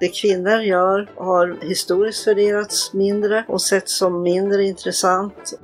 Det 0.00 0.08
kvinnor 0.08 0.60
gör 0.60 1.10
har 1.16 1.58
historiskt 1.60 2.26
värderats 2.26 2.92
mindre 2.92 3.44
och 3.48 3.62
setts 3.62 3.98
som 3.98 4.22
mindre 4.22 4.64
intressant. 4.64 5.60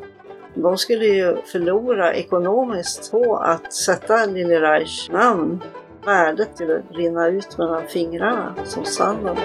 De 0.55 0.79
skulle 0.79 1.05
ju 1.07 1.37
förlora 1.37 2.15
ekonomiskt 2.15 3.11
på 3.11 3.37
att 3.37 3.73
sätta 3.73 4.27
Lili 4.27 4.59
Reichs 4.59 5.11
namn. 5.11 5.63
Värdet 6.05 6.49
skulle 6.55 6.83
rinna 6.91 7.29
ut 7.29 7.59
mellan 7.59 7.87
fingrarna 7.89 8.55
som 8.65 8.85
sanden. 8.85 9.37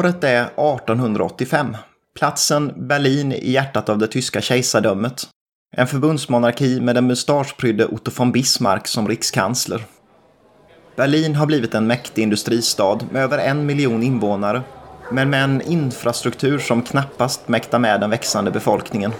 Året 0.00 0.24
är 0.24 0.42
1885. 0.42 1.76
Platsen 2.18 2.72
Berlin 2.76 3.32
i 3.32 3.50
hjärtat 3.50 3.88
av 3.88 3.98
det 3.98 4.06
tyska 4.06 4.40
kejsardömet. 4.40 5.28
En 5.76 5.86
förbundsmonarki 5.86 6.80
med 6.80 6.94
den 6.94 7.06
mustaschprydde 7.06 7.86
Otto 7.86 8.10
von 8.16 8.32
Bismarck 8.32 8.88
som 8.88 9.08
rikskansler. 9.08 9.84
Berlin 10.96 11.34
har 11.34 11.46
blivit 11.46 11.74
en 11.74 11.86
mäktig 11.86 12.22
industristad 12.22 12.98
med 13.10 13.22
över 13.22 13.38
en 13.38 13.66
miljon 13.66 14.02
invånare, 14.02 14.62
men 15.10 15.30
med 15.30 15.44
en 15.44 15.62
infrastruktur 15.62 16.58
som 16.58 16.82
knappast 16.82 17.48
mäktar 17.48 17.78
med 17.78 18.00
den 18.00 18.10
växande 18.10 18.50
befolkningen. 18.50 19.12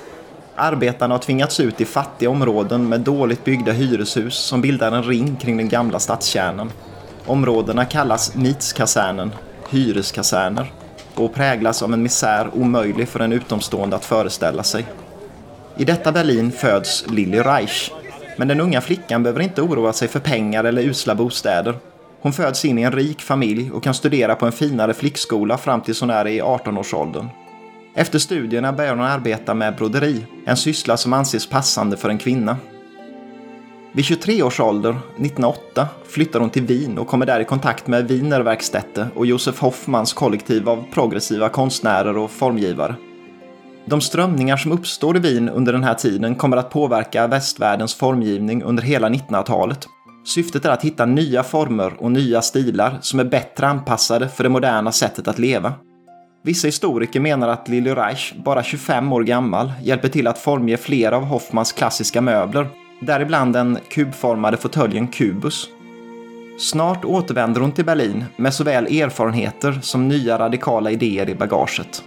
Arbetarna 0.56 1.14
har 1.14 1.18
tvingats 1.18 1.60
ut 1.60 1.80
i 1.80 1.84
fattiga 1.84 2.30
områden 2.30 2.88
med 2.88 3.00
dåligt 3.00 3.44
byggda 3.44 3.72
hyreshus 3.72 4.34
som 4.34 4.60
bildar 4.60 4.92
en 4.92 5.02
ring 5.02 5.36
kring 5.36 5.56
den 5.56 5.68
gamla 5.68 5.98
stadskärnan. 5.98 6.72
Områdena 7.26 7.84
kallas 7.84 8.34
Mietskasernen 8.34 9.30
hyreskaserner 9.70 10.72
och 11.14 11.34
präglas 11.34 11.82
av 11.82 11.92
en 11.92 12.02
misär 12.02 12.50
omöjlig 12.54 13.08
för 13.08 13.20
en 13.20 13.32
utomstående 13.32 13.96
att 13.96 14.04
föreställa 14.04 14.62
sig. 14.62 14.86
I 15.76 15.84
detta 15.84 16.12
Berlin 16.12 16.52
föds 16.52 17.04
Lilly 17.10 17.38
Reich, 17.38 17.90
men 18.36 18.48
den 18.48 18.60
unga 18.60 18.80
flickan 18.80 19.22
behöver 19.22 19.40
inte 19.40 19.62
oroa 19.62 19.92
sig 19.92 20.08
för 20.08 20.20
pengar 20.20 20.64
eller 20.64 20.82
usla 20.82 21.14
bostäder. 21.14 21.74
Hon 22.20 22.32
föds 22.32 22.64
in 22.64 22.78
i 22.78 22.82
en 22.82 22.92
rik 22.92 23.20
familj 23.20 23.70
och 23.70 23.82
kan 23.82 23.94
studera 23.94 24.34
på 24.34 24.46
en 24.46 24.52
finare 24.52 24.94
flickskola 24.94 25.58
fram 25.58 25.80
tills 25.80 26.00
hon 26.00 26.10
är 26.10 26.26
i 26.26 26.40
18-årsåldern. 26.40 27.28
Efter 27.94 28.18
studierna 28.18 28.72
börjar 28.72 28.96
hon 28.96 29.04
arbeta 29.04 29.54
med 29.54 29.76
broderi, 29.76 30.26
en 30.46 30.56
syssla 30.56 30.96
som 30.96 31.12
anses 31.12 31.46
passande 31.46 31.96
för 31.96 32.08
en 32.08 32.18
kvinna. 32.18 32.56
Vid 33.92 34.04
23 34.04 34.42
års 34.42 34.60
ålder, 34.60 34.90
1908, 34.90 35.88
flyttar 36.06 36.40
hon 36.40 36.50
till 36.50 36.62
Wien 36.62 36.98
och 36.98 37.06
kommer 37.06 37.26
där 37.26 37.40
i 37.40 37.44
kontakt 37.44 37.86
med 37.86 38.08
Wienerwerkstätte 38.08 39.08
och 39.14 39.26
Josef 39.26 39.60
Hoffmans 39.60 40.12
kollektiv 40.12 40.68
av 40.68 40.84
progressiva 40.92 41.48
konstnärer 41.48 42.16
och 42.16 42.30
formgivare. 42.30 42.94
De 43.86 44.00
strömningar 44.00 44.56
som 44.56 44.72
uppstår 44.72 45.16
i 45.16 45.20
Wien 45.20 45.48
under 45.48 45.72
den 45.72 45.84
här 45.84 45.94
tiden 45.94 46.34
kommer 46.34 46.56
att 46.56 46.70
påverka 46.70 47.26
västvärldens 47.26 47.94
formgivning 47.94 48.62
under 48.62 48.82
hela 48.82 49.08
1900-talet. 49.08 49.86
Syftet 50.24 50.64
är 50.64 50.70
att 50.70 50.84
hitta 50.84 51.06
nya 51.06 51.42
former 51.42 51.92
och 51.98 52.12
nya 52.12 52.42
stilar 52.42 52.98
som 53.00 53.20
är 53.20 53.24
bättre 53.24 53.66
anpassade 53.66 54.28
för 54.28 54.42
det 54.42 54.50
moderna 54.50 54.92
sättet 54.92 55.28
att 55.28 55.38
leva. 55.38 55.72
Vissa 56.44 56.68
historiker 56.68 57.20
menar 57.20 57.48
att 57.48 57.68
Lili 57.68 57.94
Reich, 57.94 58.34
bara 58.44 58.62
25 58.62 59.12
år 59.12 59.22
gammal, 59.22 59.72
hjälper 59.82 60.08
till 60.08 60.26
att 60.26 60.38
formge 60.38 60.76
flera 60.76 61.16
av 61.16 61.24
Hoffmans 61.24 61.72
klassiska 61.72 62.20
möbler 62.20 62.66
däribland 63.00 63.52
den 63.52 63.78
kubformade 63.88 64.56
fåtöljen 64.56 65.08
Kubus. 65.08 65.68
Snart 66.58 67.04
återvänder 67.04 67.60
hon 67.60 67.72
till 67.72 67.84
Berlin 67.84 68.24
med 68.36 68.54
såväl 68.54 68.86
erfarenheter 68.86 69.78
som 69.82 70.08
nya 70.08 70.38
radikala 70.38 70.90
idéer 70.90 71.28
i 71.28 71.34
bagaget. 71.34 72.04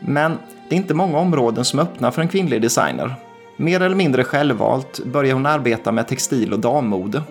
Men 0.00 0.38
det 0.68 0.74
är 0.74 0.76
inte 0.76 0.94
många 0.94 1.18
områden 1.18 1.64
som 1.64 1.78
öppnar 1.78 2.10
för 2.10 2.22
en 2.22 2.28
kvinnlig 2.28 2.62
designer. 2.62 3.14
Mer 3.56 3.80
eller 3.80 3.96
mindre 3.96 4.24
självvalt 4.24 5.04
börjar 5.04 5.34
hon 5.34 5.46
arbeta 5.46 5.92
med 5.92 6.08
textil 6.08 6.52
och 6.52 6.60
dammode. 6.60 7.22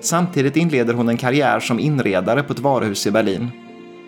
Samtidigt 0.00 0.56
inleder 0.56 0.94
hon 0.94 1.08
en 1.08 1.16
karriär 1.16 1.60
som 1.60 1.80
inredare 1.80 2.42
på 2.42 2.52
ett 2.52 2.58
varuhus 2.58 3.06
i 3.06 3.10
Berlin. 3.10 3.50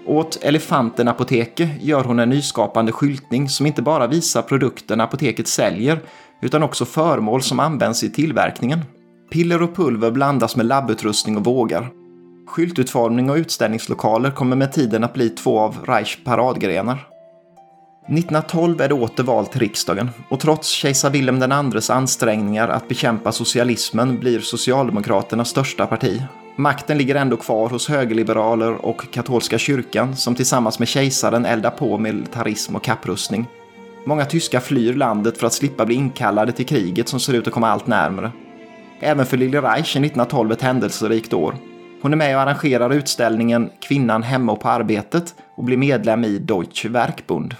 Åt 0.07 0.39
Elefanten 0.43 1.09
Apoteke 1.09 1.69
gör 1.81 2.05
hon 2.05 2.19
en 2.19 2.29
nyskapande 2.29 2.93
skyltning 2.93 3.49
som 3.49 3.67
inte 3.67 3.83
bara 3.83 4.07
visar 4.07 4.43
produkten 4.43 5.01
apoteket 5.01 5.49
säljer 5.49 6.01
utan 6.45 6.63
också 6.63 6.85
föremål 6.85 7.43
som 7.43 7.61
används 7.61 8.05
i 8.05 8.11
tillverkningen. 8.11 8.81
Piller 9.31 9.63
och 9.63 9.77
pulver 9.77 10.11
blandas 10.11 10.57
med 10.57 10.67
labbutrustning 10.67 11.37
och 11.37 11.45
vågar. 11.45 11.91
Skyltutformning 12.47 13.31
och 13.31 13.37
utställningslokaler 13.37 14.31
kommer 14.31 14.57
med 14.57 14.73
tiden 14.73 15.05
att 15.05 15.15
bli 15.15 15.29
två 15.31 15.61
av 15.61 15.77
Reichs 15.87 16.19
paradgrenar. 16.25 17.07
1912 18.09 18.81
är 18.81 18.89
det 18.89 18.95
åter 18.95 19.25
val 19.25 19.47
till 19.47 19.61
riksdagen 19.61 20.11
och 20.29 20.41
trots 20.41 20.69
kejsar 20.69 21.11
Wilhelm 21.11 21.73
IIs 21.75 21.91
ansträngningar 21.91 22.69
att 22.69 22.89
bekämpa 22.89 23.33
socialismen 23.33 24.19
blir 24.19 24.41
Socialdemokraterna 24.41 25.45
största 25.45 25.87
parti. 25.87 26.23
Makten 26.57 26.99
ligger 26.99 27.15
ändå 27.15 27.37
kvar 27.37 27.69
hos 27.69 27.89
högerliberaler 27.89 28.87
och 28.87 29.13
katolska 29.13 29.59
kyrkan 29.59 30.17
som 30.17 30.35
tillsammans 30.35 30.79
med 30.79 30.89
kejsaren 30.89 31.47
eldar 31.47 31.71
på 31.71 31.99
militarism 31.99 32.77
och 32.77 32.85
kapprustning. 32.85 33.47
Många 34.07 34.25
tyskar 34.25 34.61
flyr 34.61 34.95
landet 34.95 35.39
för 35.39 35.47
att 35.47 35.53
slippa 35.53 35.87
bli 35.87 35.95
inkallade 35.95 36.53
till 36.53 36.67
kriget 36.67 37.09
som 37.09 37.21
ser 37.21 37.33
ut 37.33 37.47
att 37.47 37.53
komma 37.53 37.69
allt 37.69 37.87
närmare. 37.87 38.33
Även 39.01 39.27
för 39.27 39.37
Lili 39.37 39.59
Reich 39.59 39.97
är 39.97 40.01
1912 40.01 40.53
ett 40.53 40.63
händelserikt 40.63 41.33
år. 41.33 41.57
Hon 42.03 42.13
är 42.13 42.17
med 42.17 42.37
och 42.37 42.43
arrangerar 42.43 42.93
utställningen 42.93 43.71
Kvinnan 43.81 44.23
hemma 44.23 44.53
och 44.53 44.61
på 44.61 44.69
arbetet 44.69 45.35
och 45.57 45.65
blir 45.65 45.77
medlem 45.77 46.25
i 46.25 46.39
Deutsche 46.39 46.89
Werkbund. 46.89 47.55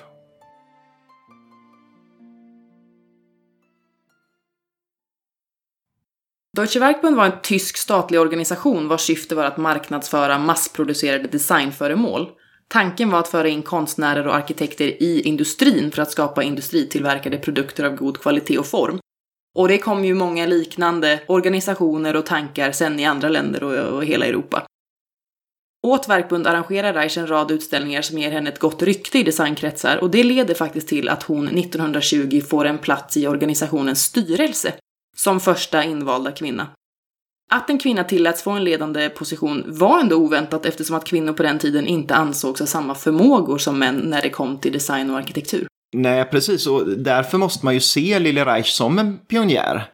Deutsche 6.57 6.81
Werkbund 6.81 7.17
var 7.17 7.25
en 7.25 7.41
tysk 7.43 7.77
statlig 7.77 8.21
organisation 8.21 8.89
vars 8.89 9.01
syfte 9.01 9.35
var 9.35 9.45
att 9.45 9.57
marknadsföra 9.57 10.39
massproducerade 10.39 11.29
designföremål 11.29 12.29
Tanken 12.69 13.11
var 13.11 13.21
att 13.21 13.29
föra 13.29 13.49
in 13.49 13.63
konstnärer 13.63 14.27
och 14.27 14.35
arkitekter 14.35 15.03
i 15.03 15.23
industrin 15.23 15.91
för 15.91 16.03
att 16.03 16.11
skapa 16.11 16.43
industritillverkade 16.43 17.39
produkter 17.39 17.85
av 17.85 17.97
god 17.97 18.21
kvalitet 18.21 18.59
och 18.59 18.67
form. 18.67 18.99
Och 19.55 19.69
det 19.69 19.79
kom 19.79 20.05
ju 20.05 20.15
många 20.15 20.47
liknande 20.47 21.21
organisationer 21.27 22.17
och 22.17 22.27
tankar 22.27 22.73
sen 22.73 23.01
i 23.01 23.05
andra 23.05 23.29
länder 23.29 23.63
och, 23.65 23.97
och 23.97 24.05
hela 24.05 24.27
Europa. 24.27 24.67
Åt 25.87 26.09
Verkbund 26.09 26.47
arrangerar 26.47 26.93
Reich 26.93 27.19
en 27.19 27.27
rad 27.27 27.51
utställningar 27.51 28.03
som 28.03 28.19
ger 28.19 28.31
henne 28.31 28.51
ett 28.51 28.59
gott 28.59 28.83
rykte 28.83 29.19
i 29.19 29.23
designkretsar 29.23 29.97
och 29.97 30.11
det 30.11 30.23
leder 30.23 30.55
faktiskt 30.55 30.89
till 30.89 31.09
att 31.09 31.23
hon 31.23 31.49
1920 31.49 32.41
får 32.41 32.65
en 32.65 32.79
plats 32.79 33.17
i 33.17 33.27
organisationens 33.27 34.03
styrelse 34.03 34.73
som 35.17 35.41
första 35.41 35.85
invalda 35.85 36.33
kvinna. 36.33 36.69
Att 37.51 37.71
en 37.71 37.79
kvinna 37.79 38.05
tilläts 38.05 38.43
få 38.43 38.51
en 38.51 38.65
ledande 38.65 39.09
position 39.09 39.65
var 39.67 40.01
ändå 40.01 40.17
oväntat 40.17 40.67
eftersom 40.67 40.97
att 40.97 41.05
kvinnor 41.05 41.33
på 41.33 41.43
den 41.43 41.59
tiden 41.59 41.87
inte 41.87 42.15
ansågs 42.15 42.61
ha 42.61 42.67
samma 42.67 42.95
förmågor 42.95 43.59
som 43.59 43.79
män 43.79 43.97
när 43.97 44.23
det 44.23 44.31
kom 44.31 44.59
till 44.59 44.73
design 44.73 45.11
och 45.11 45.17
arkitektur. 45.17 45.67
Nej, 45.97 46.25
precis. 46.25 46.67
Och 46.67 46.89
därför 46.89 47.39
måste 47.39 47.65
man 47.65 47.75
ju 47.75 47.81
se 47.81 48.19
Lili 48.19 48.45
Reich 48.45 48.69
som 48.69 48.99
en 48.99 49.19
pionjär. 49.19 49.91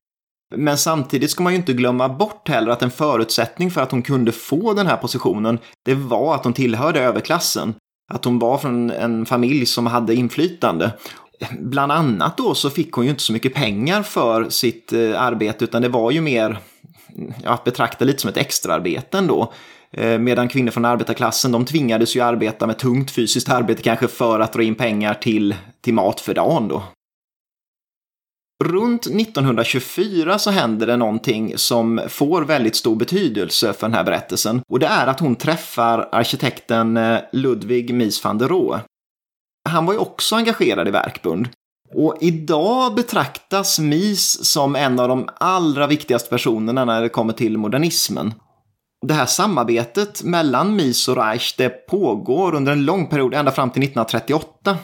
Men 0.57 0.79
samtidigt 0.79 1.31
ska 1.31 1.43
man 1.43 1.53
ju 1.53 1.59
inte 1.59 1.73
glömma 1.73 2.09
bort 2.09 2.49
heller 2.49 2.73
att 2.73 2.83
en 2.83 2.91
förutsättning 2.91 3.71
för 3.71 3.81
att 3.81 3.91
hon 3.91 4.03
kunde 4.03 4.33
få 4.33 4.75
den 4.75 4.87
här 4.87 4.97
positionen, 4.97 5.59
det 5.85 5.95
var 5.95 6.35
att 6.35 6.45
hon 6.45 6.53
tillhörde 6.53 7.01
överklassen. 7.01 7.75
Att 8.13 8.25
hon 8.25 8.39
var 8.39 8.59
från 8.59 8.91
en 8.91 9.27
familj 9.27 9.67
som 9.67 9.87
hade 9.87 10.15
inflytande. 10.15 10.93
Bland 11.59 11.93
annat 11.93 12.37
då 12.37 12.55
så 12.55 12.71
fick 12.71 12.93
hon 12.93 13.05
ju 13.05 13.11
inte 13.11 13.23
så 13.23 13.33
mycket 13.33 13.55
pengar 13.55 14.03
för 14.03 14.49
sitt 14.49 14.93
eh, 14.93 15.23
arbete 15.23 15.65
utan 15.65 15.83
det 15.83 15.89
var 15.89 16.11
ju 16.11 16.21
mer 16.21 16.59
att 17.45 17.65
betrakta 17.65 18.05
lite 18.05 18.19
som 18.19 18.31
ett 18.31 18.37
extraarbete 18.37 19.19
ändå. 19.19 19.53
Eh, 19.93 20.19
medan 20.19 20.49
kvinnor 20.49 20.71
från 20.71 20.85
arbetarklassen, 20.85 21.53
de 21.53 21.65
tvingades 21.65 22.17
ju 22.17 22.21
arbeta 22.21 22.67
med 22.67 22.79
tungt 22.79 23.11
fysiskt 23.11 23.49
arbete 23.49 23.83
kanske 23.83 24.09
för 24.09 24.41
att 24.41 24.53
dra 24.53 24.63
in 24.63 24.75
pengar 24.75 25.15
till, 25.15 25.55
till 25.81 25.95
mat 25.95 26.21
för 26.21 26.35
dagen 26.35 26.69
då. 26.69 26.83
Runt 28.65 29.07
1924 29.07 30.39
så 30.39 30.51
händer 30.51 30.87
det 30.87 30.97
någonting 30.97 31.59
som 31.59 32.01
får 32.09 32.43
väldigt 32.43 32.77
stor 32.77 32.97
betydelse 32.97 33.73
för 33.73 33.87
den 33.87 33.95
här 33.95 34.05
berättelsen. 34.05 34.63
Och 34.69 34.79
det 34.79 34.87
är 34.87 35.07
att 35.07 35.21
hon 35.21 35.37
träffar 35.37 36.09
arkitekten 36.13 36.97
eh, 36.97 37.19
Ludwig 37.33 37.95
Mies 37.95 38.25
van 38.25 38.39
der 38.39 38.49
Rohe. 38.49 38.81
Han 39.69 39.87
var 39.87 39.93
ju 39.93 39.99
också 39.99 40.37
engagerad 40.37 40.89
i 40.89 40.91
Verkbund. 40.91 41.49
Och 41.95 42.17
idag 42.21 42.95
betraktas 42.95 43.79
Mies 43.79 44.53
som 44.53 44.77
en 44.77 45.01
av 45.01 45.09
de 45.09 45.29
allra 45.39 45.87
viktigaste 45.87 46.31
personerna 46.31 46.85
när 46.85 47.03
det 47.03 47.09
kommer 47.09 47.33
till 47.33 47.59
modernismen. 47.59 48.35
Det 49.07 49.15
här 49.15 49.27
samarbetet 49.27 50.23
mellan 50.23 50.77
Mies 50.77 51.09
och 51.09 51.17
Reich 51.17 51.55
det 51.57 51.69
pågår 51.69 52.55
under 52.55 52.73
en 52.73 52.85
lång 52.85 53.07
period, 53.07 53.35
ända 53.35 53.51
fram 53.51 53.71
till 53.71 53.83
1938. 53.83 54.77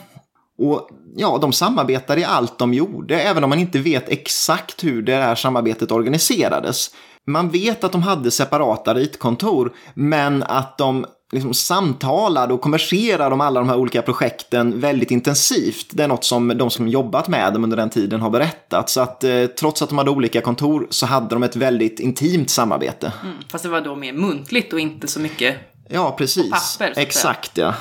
Och 0.57 0.89
ja, 1.15 1.37
de 1.41 1.53
samarbetade 1.53 2.21
i 2.21 2.23
allt 2.23 2.59
de 2.59 2.73
gjorde, 2.73 3.21
även 3.21 3.43
om 3.43 3.49
man 3.49 3.59
inte 3.59 3.79
vet 3.79 4.09
exakt 4.09 4.83
hur 4.83 5.01
det 5.01 5.15
här 5.15 5.35
samarbetet 5.35 5.91
organiserades. 5.91 6.89
Man 7.27 7.49
vet 7.49 7.83
att 7.83 7.91
de 7.91 8.03
hade 8.03 8.31
separata 8.31 8.93
ritkontor, 8.93 9.73
men 9.93 10.43
att 10.43 10.77
de 10.77 11.05
liksom 11.31 11.53
samtalade 11.53 12.53
och 12.53 12.61
konverserade 12.61 13.33
om 13.33 13.41
alla 13.41 13.59
de 13.59 13.69
här 13.69 13.77
olika 13.77 14.01
projekten 14.01 14.79
väldigt 14.79 15.11
intensivt. 15.11 15.87
Det 15.91 16.03
är 16.03 16.07
något 16.07 16.23
som 16.23 16.47
de 16.47 16.69
som 16.69 16.87
jobbat 16.87 17.27
med 17.27 17.53
dem 17.53 17.63
under 17.63 17.77
den 17.77 17.89
tiden 17.89 18.21
har 18.21 18.29
berättat. 18.29 18.89
Så 18.89 19.01
att 19.01 19.23
eh, 19.23 19.45
trots 19.45 19.81
att 19.81 19.89
de 19.89 19.97
hade 19.97 20.11
olika 20.11 20.41
kontor 20.41 20.87
så 20.89 21.05
hade 21.05 21.35
de 21.35 21.43
ett 21.43 21.55
väldigt 21.55 21.99
intimt 21.99 22.49
samarbete. 22.49 23.13
Mm, 23.23 23.35
fast 23.51 23.63
det 23.63 23.69
var 23.69 23.81
då 23.81 23.95
mer 23.95 24.13
muntligt 24.13 24.73
och 24.73 24.79
inte 24.79 25.07
så 25.07 25.19
mycket 25.19 25.55
Ja, 25.89 26.15
precis. 26.17 26.77
papper, 26.77 26.93
Exakt, 26.99 27.57
ja. 27.57 27.73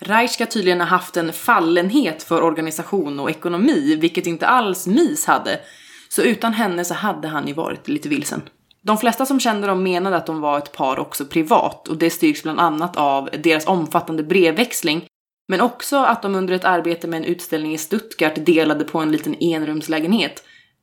Reich 0.00 0.30
ska 0.30 0.46
tydligen 0.46 0.80
ha 0.80 0.86
haft 0.86 1.16
en 1.16 1.32
fallenhet 1.32 2.22
för 2.22 2.42
organisation 2.42 3.20
och 3.20 3.30
ekonomi, 3.30 3.96
vilket 4.00 4.26
inte 4.26 4.46
alls 4.46 4.86
Mies 4.86 5.26
hade. 5.26 5.60
Så 6.08 6.22
utan 6.22 6.52
henne 6.52 6.84
så 6.84 6.94
hade 6.94 7.28
han 7.28 7.48
ju 7.48 7.54
varit 7.54 7.88
lite 7.88 8.08
vilsen. 8.08 8.42
De 8.82 8.98
flesta 8.98 9.26
som 9.26 9.40
kände 9.40 9.66
dem 9.66 9.82
menade 9.82 10.16
att 10.16 10.26
de 10.26 10.40
var 10.40 10.58
ett 10.58 10.72
par 10.72 10.98
också 10.98 11.24
privat 11.24 11.88
och 11.88 11.96
det 11.96 12.10
styrks 12.10 12.42
bland 12.42 12.60
annat 12.60 12.96
av 12.96 13.28
deras 13.42 13.66
omfattande 13.66 14.22
brevväxling 14.22 15.06
men 15.48 15.60
också 15.60 15.96
att 15.96 16.22
de 16.22 16.34
under 16.34 16.54
ett 16.54 16.64
arbete 16.64 17.08
med 17.08 17.16
en 17.16 17.24
utställning 17.24 17.74
i 17.74 17.78
Stuttgart 17.78 18.46
delade 18.46 18.84
på 18.84 18.98
en 18.98 19.12
liten 19.12 19.42
enrumslägenhet. 19.42 20.42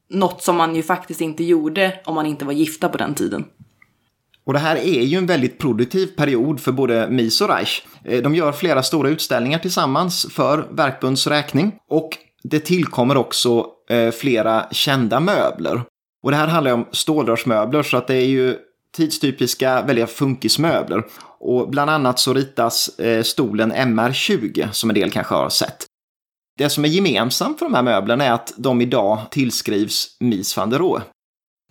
Något 0.10 0.44
som 0.44 0.56
man 0.56 0.76
ju 0.76 0.84
faktiskt 0.84 1.22
inte 1.22 1.44
gjorde 1.44 2.00
om 2.06 2.16
man 2.16 2.26
inte 2.26 2.46
var 2.46 2.54
gifta 2.54 2.90
på 2.90 2.98
den 2.98 3.16
tiden. 3.16 3.46
Och 4.46 4.54
det 4.54 4.60
här 4.60 4.76
är 4.76 5.02
ju 5.02 5.18
en 5.18 5.26
väldigt 5.26 5.58
produktiv 5.58 6.08
period 6.08 6.60
för 6.60 6.72
både 6.72 7.08
Mies 7.10 7.42
och 7.42 7.50
Reich. 7.50 7.82
Eh, 8.06 8.22
de 8.22 8.36
gör 8.36 8.52
flera 8.52 8.84
stora 8.84 9.10
utställningar 9.10 9.60
tillsammans 9.60 10.28
för 10.32 10.68
Verkbunds 10.72 11.28
räkning 11.28 11.76
och 11.90 12.10
det 12.44 12.60
tillkommer 12.60 13.18
också 13.18 13.66
eh, 13.90 14.12
flera 14.12 14.66
kända 14.72 15.20
möbler. 15.20 15.82
Och 16.24 16.32
det 16.32 16.38
här 16.38 16.48
handlar 16.48 16.72
ju 16.72 16.76
om 16.76 16.86
stålrörsmöbler 16.92 17.84
så 17.84 17.98
att 17.98 18.08
det 18.08 18.16
är 18.16 18.26
ju 18.26 18.58
tidstypiska, 18.98 19.82
väldigt 19.82 20.10
funkismöbler. 20.10 21.04
Och 21.40 21.70
bland 21.70 21.92
annat 21.92 22.20
så 22.20 22.34
ritas 22.34 23.00
eh, 23.00 23.24
stolen 23.24 23.74
MR20 23.74 24.72
som 24.72 24.90
en 24.90 24.94
del 24.94 25.12
kanske 25.12 25.36
har 25.36 25.50
sett. 25.50 25.86
Det 26.58 26.70
som 26.70 26.86
är 26.86 26.90
gemensamt 26.90 27.60
för 27.60 27.66
de 27.66 27.74
här 27.74 27.84
möblerna 27.84 28.26
är 28.26 28.32
att 28.32 28.54
de 28.58 28.82
idag 28.82 29.20
tillskrivs 29.32 30.18
Mies 30.20 30.58
van 30.58 30.70
der 30.70 30.80
Rohe. 30.80 31.02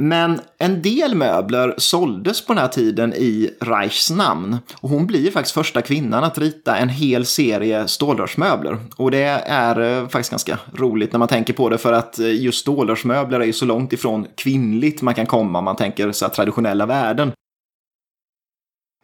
Men 0.03 0.41
en 0.59 0.83
del 0.83 1.15
möbler 1.15 1.75
såldes 1.79 2.47
på 2.47 2.53
den 2.53 2.61
här 2.61 2.69
tiden 2.69 3.15
i 3.15 3.51
Reichs 3.61 4.11
namn. 4.11 4.59
Och 4.81 4.89
hon 4.89 5.07
blir 5.07 5.31
faktiskt 5.31 5.55
första 5.55 5.83
kvinnan 5.83 6.25
att 6.25 6.39
rita 6.39 6.77
en 6.77 6.89
hel 6.89 7.27
serie 7.27 7.89
stålrörsmöbler. 7.89 8.79
Och 8.97 9.11
det 9.11 9.23
är 9.47 9.81
eh, 9.81 10.09
faktiskt 10.09 10.31
ganska 10.31 10.59
roligt 10.75 11.13
när 11.13 11.19
man 11.19 11.29
tänker 11.29 11.53
på 11.53 11.69
det 11.69 11.79
för 11.79 11.93
att 11.93 12.19
eh, 12.19 12.43
just 12.43 12.59
stålrörsmöbler 12.59 13.41
är 13.41 13.45
ju 13.45 13.53
så 13.53 13.65
långt 13.65 13.93
ifrån 13.93 14.27
kvinnligt 14.37 15.03
man 15.03 15.15
kan 15.15 15.27
komma 15.27 15.59
om 15.59 15.65
man 15.65 15.77
tänker 15.77 16.13
så 16.13 16.25
här 16.25 16.33
traditionella 16.33 16.87
värden. 16.87 17.33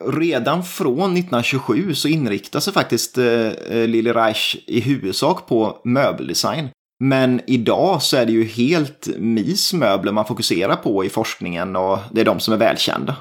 Redan 0.05 0.64
från 0.64 1.12
1927 1.12 1.94
så 1.94 2.08
inriktar 2.08 2.61
sig 2.61 2.73
faktiskt 2.73 3.19
eh, 3.19 3.52
Lili 3.70 4.12
Reich 4.12 4.56
i 4.67 4.81
huvudsak 4.81 5.47
på 5.47 5.81
möbeldesign. 5.85 6.69
Men 7.00 7.41
idag 7.46 8.02
så 8.02 8.17
är 8.17 8.26
det 8.26 8.32
ju 8.32 8.44
helt 8.44 9.08
Mies 9.19 9.73
möbler 9.73 10.12
man 10.12 10.26
fokuserar 10.26 10.76
på 10.76 11.05
i 11.05 11.08
forskningen 11.08 11.76
och 11.76 11.99
det 12.12 12.20
är 12.20 12.25
de 12.25 12.41
som 12.41 12.55
är 12.55 12.58
välkända. 12.58 13.17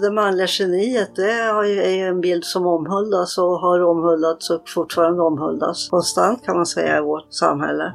Det 0.00 0.10
manliga 0.10 0.46
geniet 0.46 1.16
det 1.16 1.32
är 1.32 1.90
ju 1.90 2.06
en 2.06 2.20
bild 2.20 2.44
som 2.44 2.66
omhuldas 2.66 3.38
och 3.38 3.60
har 3.60 3.80
omhuldats 3.80 4.50
och 4.50 4.68
fortfarande 4.68 5.22
omhuldas 5.22 5.88
konstant 5.88 6.44
kan 6.44 6.56
man 6.56 6.66
säga 6.66 6.98
i 6.98 7.00
vårt 7.00 7.32
samhälle. 7.32 7.92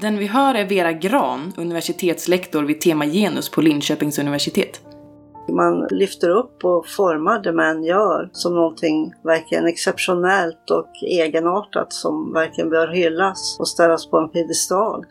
Den 0.00 0.18
vi 0.18 0.26
hör 0.26 0.54
är 0.54 0.68
Vera 0.68 0.92
Gran, 0.92 1.52
universitetslektor 1.56 2.62
vid 2.62 2.80
tema 2.80 3.06
genus 3.06 3.48
på 3.48 3.60
Linköpings 3.60 4.18
universitet. 4.18 4.80
Man 5.52 5.86
lyfter 5.90 6.30
upp 6.30 6.64
och 6.64 6.86
formar 6.86 7.42
det 7.42 7.52
män 7.52 7.84
gör 7.84 8.30
som 8.32 8.54
någonting 8.54 9.12
verkligen 9.24 9.66
exceptionellt 9.66 10.70
och 10.70 10.88
egenartat 11.02 11.92
som 11.92 12.32
verkligen 12.32 12.70
bör 12.70 12.88
hyllas 12.88 13.56
och 13.60 13.68
ställas 13.68 14.10
på 14.10 14.18
en 14.18 14.28
piedestal. 14.28 15.04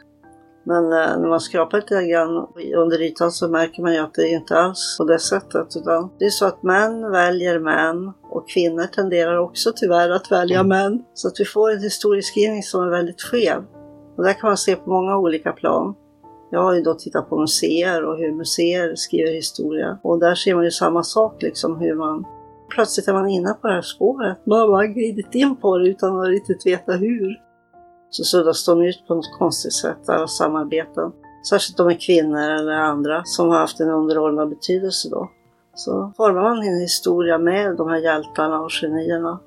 Men 0.64 0.84
eh, 0.84 1.20
när 1.20 1.30
man 1.30 1.40
skrapar 1.40 1.78
lite 1.78 2.06
grann 2.06 2.48
under 2.78 3.02
ytan 3.02 3.32
så 3.32 3.48
märker 3.48 3.82
man 3.82 3.94
ju 3.94 4.00
att 4.00 4.14
det 4.14 4.22
är 4.22 4.36
inte 4.36 4.58
alls 4.58 4.98
på 4.98 5.04
det 5.04 5.20
sättet. 5.20 5.68
Utan 5.76 6.10
det 6.20 6.26
är 6.26 6.30
så 6.30 6.46
att 6.46 6.64
män 6.64 7.12
väljer 7.12 7.60
män 7.60 8.14
och 8.30 8.50
kvinnor 8.50 8.84
tenderar 8.84 9.38
också 9.38 9.72
tyvärr 9.76 10.10
att 10.10 10.32
välja 10.32 10.64
män. 10.64 11.04
Så 11.14 11.28
att 11.28 11.40
vi 11.40 11.46
får 11.46 11.72
en 11.72 11.84
historieskrivning 11.84 12.64
som 12.64 12.84
är 12.84 12.90
väldigt 12.90 13.22
skev. 13.22 13.64
Och 14.18 14.24
där 14.24 14.34
kan 14.34 14.48
man 14.48 14.58
se 14.58 14.76
på 14.76 14.90
många 14.90 15.18
olika 15.18 15.52
plan. 15.52 15.96
Jag 16.52 16.64
har 16.64 16.76
ju 16.76 16.82
då 16.82 16.94
tittat 16.94 17.30
på 17.30 17.40
museer 17.40 18.06
och 18.06 18.18
hur 18.18 18.32
museer 18.32 18.96
skriver 18.96 19.32
historia. 19.32 20.00
Och 20.04 20.20
där 20.20 20.36
ser 20.36 20.56
man 20.56 20.64
ju 20.64 20.72
samma 20.72 21.04
sak, 21.04 21.42
liksom 21.42 21.80
hur 21.80 21.96
man... 21.96 22.26
Plötsligt 22.70 23.08
är 23.08 23.14
man 23.14 23.30
inne 23.30 23.54
på 23.62 23.68
det 23.68 23.74
här 23.74 23.82
spåret. 23.82 24.38
Man 24.46 24.60
har 24.60 24.68
bara 24.68 24.88
glidit 24.88 25.36
in 25.36 25.56
på 25.56 25.78
det 25.78 25.90
utan 25.90 26.20
att 26.20 26.28
riktigt 26.28 26.66
veta 26.66 26.92
hur. 26.92 27.36
Så 28.10 28.24
suddas 28.24 28.66
de 28.66 28.82
ut 28.82 29.04
på 29.08 29.16
något 29.16 29.38
konstigt 29.40 29.74
sätt, 29.74 30.10
alla 30.10 30.28
samarbeten. 30.28 31.12
Särskilt 31.50 31.80
om 31.80 31.88
det 31.88 31.94
är 31.94 32.00
kvinnor 32.00 32.40
eller 32.40 32.72
andra 32.72 33.22
som 33.26 33.50
har 33.50 33.58
haft 33.58 33.80
en 33.80 33.90
underordnad 33.90 34.50
betydelse 34.50 35.10
då. 35.10 35.30
Så 35.76 36.12
formar 36.18 36.42
man 36.42 36.58
en 36.58 36.80
historia 36.80 37.38
med 37.38 37.76
de 37.78 37.90
här 37.90 37.98
hjältarna 37.98 38.62
och 38.62 38.72
genierna. 38.72 39.40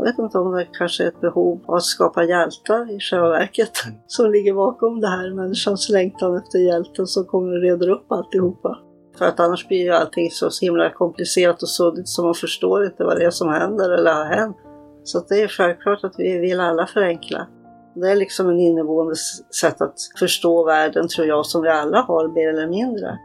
Jag 0.00 0.06
vet 0.06 0.18
inte 0.18 0.38
om 0.38 0.52
det 0.52 0.66
kanske 0.72 1.04
är 1.04 1.08
ett 1.08 1.20
behov 1.20 1.60
av 1.66 1.74
att 1.74 1.82
skapa 1.82 2.24
hjältar 2.24 2.96
i 2.96 3.00
själva 3.00 3.28
verket 3.28 3.70
som 4.06 4.30
ligger 4.30 4.54
bakom 4.54 5.00
det 5.00 5.08
här. 5.08 5.34
Människans 5.34 5.88
längtan 5.88 6.36
efter 6.36 6.58
hjälten 6.58 7.06
som 7.06 7.24
kommer 7.24 7.56
och 7.56 7.62
reder 7.62 7.88
upp 7.88 8.12
alltihopa. 8.12 8.78
För 9.18 9.24
att 9.24 9.40
annars 9.40 9.68
blir 9.68 9.82
ju 9.82 9.90
allting 9.90 10.30
så 10.30 10.50
himla 10.60 10.90
komplicerat 10.90 11.62
och 11.62 11.68
suddigt 11.68 12.08
så 12.08 12.24
man 12.24 12.34
förstår 12.34 12.84
inte 12.84 13.04
vad 13.04 13.16
det 13.16 13.24
är 13.24 13.30
som 13.30 13.48
händer 13.48 13.90
eller 13.90 14.12
har 14.12 14.24
hänt. 14.24 14.56
Så 15.04 15.24
det 15.28 15.42
är 15.42 15.48
självklart 15.48 16.04
att 16.04 16.14
vi 16.18 16.38
vill 16.38 16.60
alla 16.60 16.86
förenkla. 16.86 17.46
Det 17.94 18.10
är 18.10 18.16
liksom 18.16 18.48
en 18.48 18.60
inneboende 18.60 19.14
sätt 19.60 19.80
att 19.80 19.94
förstå 20.18 20.64
världen 20.64 21.08
tror 21.08 21.26
jag 21.26 21.46
som 21.46 21.62
vi 21.62 21.68
alla 21.68 22.00
har 22.00 22.28
mer 22.28 22.48
eller 22.48 22.68
mindre. 22.68 23.18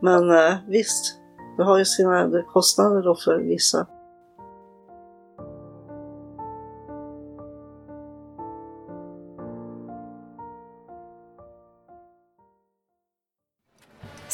Men 0.00 0.30
eh, 0.30 0.54
visst, 0.68 1.20
det 1.56 1.64
har 1.64 1.78
ju 1.78 1.84
sina 1.84 2.42
kostnader 2.52 3.02
då 3.02 3.14
för 3.14 3.38
vissa. 3.38 3.86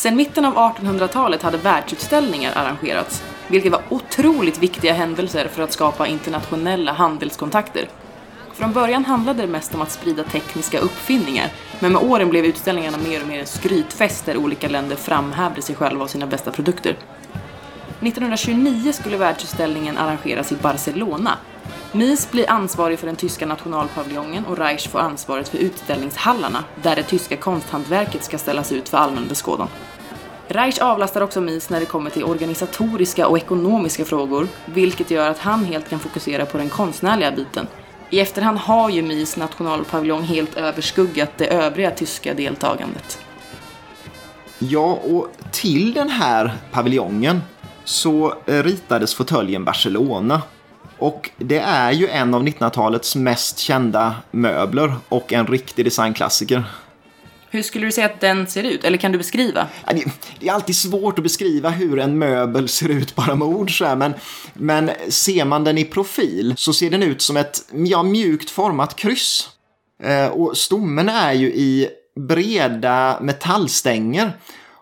Sedan 0.00 0.16
mitten 0.16 0.44
av 0.44 0.54
1800-talet 0.54 1.42
hade 1.42 1.58
världsutställningar 1.58 2.52
arrangerats, 2.56 3.22
vilket 3.48 3.72
var 3.72 3.82
otroligt 3.88 4.58
viktiga 4.58 4.92
händelser 4.92 5.48
för 5.48 5.62
att 5.62 5.72
skapa 5.72 6.06
internationella 6.06 6.92
handelskontakter. 6.92 7.88
Från 8.54 8.72
början 8.72 9.04
handlade 9.04 9.42
det 9.42 9.48
mest 9.48 9.74
om 9.74 9.80
att 9.80 9.90
sprida 9.90 10.24
tekniska 10.24 10.78
uppfinningar, 10.78 11.48
men 11.80 11.92
med 11.92 12.02
åren 12.02 12.30
blev 12.30 12.44
utställningarna 12.44 12.98
mer 12.98 13.22
och 13.22 13.28
mer 13.28 13.40
en 13.40 13.46
skrytfest 13.46 14.26
där 14.26 14.36
olika 14.36 14.68
länder 14.68 14.96
framhävde 14.96 15.62
sig 15.62 15.74
själva 15.74 16.04
och 16.04 16.10
sina 16.10 16.26
bästa 16.26 16.50
produkter. 16.50 16.90
1929 16.90 18.92
skulle 18.92 19.16
världsutställningen 19.16 19.98
arrangeras 19.98 20.52
i 20.52 20.56
Barcelona. 20.56 21.38
Mies 21.92 22.30
blir 22.30 22.50
ansvarig 22.50 22.98
för 22.98 23.06
den 23.06 23.16
tyska 23.16 23.46
nationalpaviljongen 23.46 24.46
och 24.46 24.58
Reich 24.58 24.88
får 24.88 24.98
ansvaret 24.98 25.48
för 25.48 25.58
utställningshallarna, 25.58 26.64
där 26.82 26.96
det 26.96 27.02
tyska 27.02 27.36
konsthantverket 27.36 28.24
ska 28.24 28.38
ställas 28.38 28.72
ut 28.72 28.88
för 28.88 28.98
allmän 28.98 29.28
beskådan. 29.28 29.68
Reich 30.48 30.78
avlastar 30.78 31.20
också 31.20 31.40
Mies 31.40 31.70
när 31.70 31.80
det 31.80 31.86
kommer 31.86 32.10
till 32.10 32.24
organisatoriska 32.24 33.28
och 33.28 33.38
ekonomiska 33.38 34.04
frågor, 34.04 34.48
vilket 34.66 35.10
gör 35.10 35.30
att 35.30 35.38
han 35.38 35.64
helt 35.64 35.88
kan 35.88 35.98
fokusera 35.98 36.46
på 36.46 36.58
den 36.58 36.68
konstnärliga 36.68 37.32
biten. 37.32 37.66
I 38.10 38.20
efterhand 38.20 38.58
har 38.58 38.90
ju 38.90 39.02
Mies 39.02 39.36
nationalpaviljong 39.36 40.22
helt 40.22 40.56
överskuggat 40.56 41.30
det 41.36 41.46
övriga 41.46 41.90
tyska 41.90 42.34
deltagandet. 42.34 43.18
Ja, 44.58 45.00
och 45.04 45.28
till 45.52 45.92
den 45.92 46.08
här 46.08 46.52
paviljongen 46.72 47.42
så 47.84 48.34
eh, 48.46 48.62
ritades 48.62 49.14
fåtöljen 49.14 49.64
Barcelona. 49.64 50.42
Och 51.00 51.30
det 51.36 51.58
är 51.58 51.92
ju 51.92 52.08
en 52.08 52.34
av 52.34 52.42
1900-talets 52.42 53.16
mest 53.16 53.58
kända 53.58 54.14
möbler 54.30 54.94
och 55.08 55.32
en 55.32 55.46
riktig 55.46 55.84
designklassiker. 55.84 56.64
Hur 57.50 57.62
skulle 57.62 57.86
du 57.86 57.92
säga 57.92 58.06
att 58.06 58.20
den 58.20 58.46
ser 58.46 58.62
ut? 58.62 58.84
Eller 58.84 58.98
kan 58.98 59.12
du 59.12 59.18
beskriva? 59.18 59.66
Det 60.40 60.48
är 60.48 60.52
alltid 60.52 60.76
svårt 60.76 61.18
att 61.18 61.22
beskriva 61.22 61.70
hur 61.70 61.98
en 61.98 62.18
möbel 62.18 62.68
ser 62.68 62.88
ut 62.88 63.14
bara 63.14 63.34
med 63.34 63.48
ord 63.48 63.78
så 63.78 63.84
här, 63.84 63.96
men, 63.96 64.14
men 64.54 64.90
ser 65.08 65.44
man 65.44 65.64
den 65.64 65.78
i 65.78 65.84
profil 65.84 66.54
så 66.56 66.72
ser 66.72 66.90
den 66.90 67.02
ut 67.02 67.22
som 67.22 67.36
ett 67.36 67.60
ja, 67.72 68.02
mjukt 68.02 68.50
format 68.50 68.96
kryss. 68.96 69.48
Eh, 70.02 70.26
och 70.26 70.56
stommen 70.56 71.08
är 71.08 71.32
ju 71.32 71.46
i 71.46 71.88
breda 72.28 73.18
metallstänger. 73.20 74.32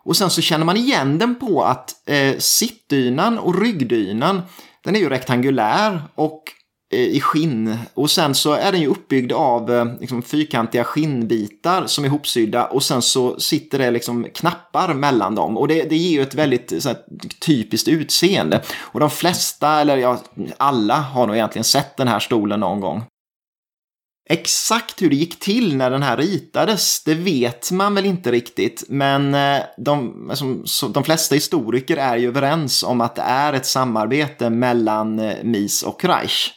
Och 0.04 0.16
sen 0.16 0.30
så 0.30 0.40
känner 0.40 0.64
man 0.64 0.76
igen 0.76 1.18
den 1.18 1.34
på 1.34 1.62
att 1.64 2.08
eh, 2.08 2.38
sittdynan 2.38 3.38
och 3.38 3.60
ryggdynan 3.60 4.42
den 4.84 4.96
är 4.96 5.00
ju 5.00 5.08
rektangulär 5.08 6.02
och 6.14 6.42
eh, 6.92 7.00
i 7.00 7.20
skinn. 7.20 7.78
Och 7.94 8.10
sen 8.10 8.34
så 8.34 8.52
är 8.52 8.72
den 8.72 8.80
ju 8.80 8.86
uppbyggd 8.86 9.32
av 9.32 9.72
eh, 9.72 9.86
liksom, 10.00 10.22
fyrkantiga 10.22 10.84
skinnbitar 10.84 11.86
som 11.86 12.04
är 12.04 12.08
ihopsydda 12.08 12.64
och 12.66 12.82
sen 12.82 13.02
så 13.02 13.40
sitter 13.40 13.78
det 13.78 13.90
liksom 13.90 14.26
knappar 14.34 14.94
mellan 14.94 15.34
dem. 15.34 15.58
Och 15.58 15.68
det, 15.68 15.82
det 15.82 15.96
ger 15.96 16.10
ju 16.10 16.22
ett 16.22 16.34
väldigt 16.34 16.82
så 16.82 16.88
här, 16.88 16.98
typiskt 17.46 17.88
utseende. 17.88 18.62
Och 18.78 19.00
de 19.00 19.10
flesta, 19.10 19.80
eller 19.80 19.96
ja, 19.96 20.22
alla 20.56 20.96
har 20.96 21.26
nog 21.26 21.36
egentligen 21.36 21.64
sett 21.64 21.96
den 21.96 22.08
här 22.08 22.20
stolen 22.20 22.60
någon 22.60 22.80
gång. 22.80 23.02
Exakt 24.30 25.02
hur 25.02 25.10
det 25.10 25.16
gick 25.16 25.40
till 25.40 25.76
när 25.76 25.90
den 25.90 26.02
här 26.02 26.16
ritades, 26.16 27.04
det 27.04 27.14
vet 27.14 27.70
man 27.70 27.94
väl 27.94 28.06
inte 28.06 28.32
riktigt. 28.32 28.84
Men 28.88 29.34
eh, 29.34 29.62
de, 29.76 30.26
alltså, 30.30 30.88
de 30.88 31.04
flesta 31.04 31.34
historiker 31.34 31.96
är 31.96 32.16
ju 32.16 32.28
överens 32.28 32.82
om 32.82 33.00
att 33.00 33.14
det 33.14 33.22
är 33.22 33.52
ett 33.52 33.66
samarbete 33.66 34.50
mellan 34.50 35.14
MIS 35.16 35.42
Mies 35.44 35.82
och 35.82 36.04
Reich. 36.04 36.52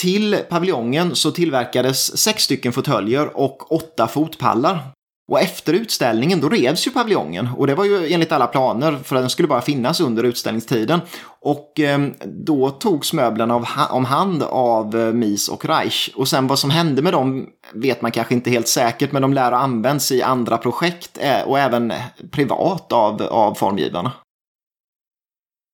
Till 0.00 0.36
paviljongen 0.48 1.16
så 1.16 1.30
tillverkades 1.30 2.18
sex 2.18 2.42
stycken 2.42 2.72
fåtöljer 2.72 3.36
och 3.36 3.72
åtta 3.72 4.08
fotpallar. 4.08 4.92
Och 5.30 5.40
efter 5.40 5.72
utställningen 5.72 6.40
då 6.40 6.48
revs 6.48 6.86
ju 6.86 6.90
paviljongen 6.90 7.48
och 7.56 7.66
det 7.66 7.74
var 7.74 7.84
ju 7.84 8.12
enligt 8.12 8.32
alla 8.32 8.46
planer 8.46 8.96
för 9.04 9.16
att 9.16 9.22
den 9.22 9.30
skulle 9.30 9.48
bara 9.48 9.60
finnas 9.60 10.00
under 10.00 10.24
utställningstiden. 10.24 11.00
Och 11.40 11.80
eh, 11.80 11.98
då 12.24 12.70
togs 12.70 13.12
möblerna 13.12 13.54
av, 13.54 13.66
om 13.90 14.04
hand 14.04 14.42
av 14.42 14.96
eh, 14.96 15.12
Mies 15.12 15.48
och 15.48 15.64
Reich. 15.64 16.10
Och 16.14 16.28
sen 16.28 16.46
vad 16.46 16.58
som 16.58 16.70
hände 16.70 17.02
med 17.02 17.12
dem 17.12 17.46
vet 17.74 18.02
man 18.02 18.10
kanske 18.10 18.34
inte 18.34 18.50
helt 18.50 18.68
säkert 18.68 19.12
men 19.12 19.22
de 19.22 19.34
lär 19.34 19.52
ha 19.52 19.58
använts 19.58 20.12
i 20.12 20.22
andra 20.22 20.58
projekt 20.58 21.18
eh, 21.20 21.42
och 21.42 21.58
även 21.58 21.90
eh, 21.90 22.02
privat 22.30 22.92
av, 22.92 23.22
av 23.22 23.54
formgivarna. 23.54 24.12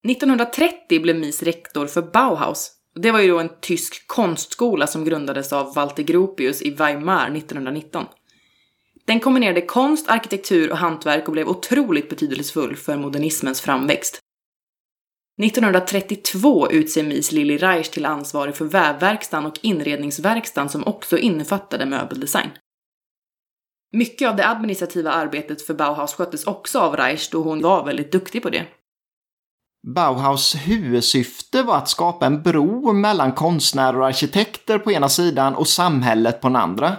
1930 0.08 1.02
blev 1.02 1.16
Mies 1.16 1.42
rektor 1.42 1.86
för 1.86 2.02
Bauhaus. 2.02 2.72
Det 2.94 3.10
var 3.10 3.20
ju 3.20 3.28
då 3.28 3.38
en 3.38 3.50
tysk 3.60 4.06
konstskola 4.06 4.86
som 4.86 5.04
grundades 5.04 5.52
av 5.52 5.74
Walter 5.74 6.02
Gropius 6.02 6.62
i 6.62 6.70
Weimar 6.70 7.36
1919. 7.36 8.04
Den 9.06 9.20
kombinerade 9.20 9.60
konst, 9.60 10.08
arkitektur 10.08 10.70
och 10.70 10.78
hantverk 10.78 11.26
och 11.26 11.32
blev 11.32 11.48
otroligt 11.48 12.08
betydelsefull 12.08 12.76
för 12.76 12.96
modernismens 12.96 13.60
framväxt. 13.60 14.18
1932 15.42 16.70
utser 16.70 17.04
Mies 17.04 17.32
Lilly 17.32 17.56
Reich 17.56 17.88
till 17.88 18.06
ansvarig 18.06 18.54
för 18.54 18.64
vävverkstan 18.64 19.46
och 19.46 19.58
inredningsverkstan 19.62 20.68
som 20.68 20.84
också 20.84 21.18
innefattade 21.18 21.86
möbeldesign. 21.86 22.50
Mycket 23.92 24.28
av 24.28 24.36
det 24.36 24.48
administrativa 24.48 25.10
arbetet 25.10 25.62
för 25.62 25.74
Bauhaus 25.74 26.14
sköttes 26.14 26.46
också 26.46 26.78
av 26.78 26.96
Reich 26.96 27.30
då 27.30 27.42
hon 27.42 27.62
var 27.62 27.84
väldigt 27.84 28.12
duktig 28.12 28.42
på 28.42 28.50
det. 28.50 28.66
Bauhaus 29.94 30.54
huvudsyfte 30.54 31.62
var 31.62 31.76
att 31.76 31.88
skapa 31.88 32.26
en 32.26 32.42
bro 32.42 32.92
mellan 32.92 33.32
konstnärer 33.32 33.98
och 33.98 34.06
arkitekter 34.06 34.78
på 34.78 34.92
ena 34.92 35.08
sidan 35.08 35.54
och 35.54 35.68
samhället 35.68 36.40
på 36.40 36.48
den 36.48 36.56
andra. 36.56 36.96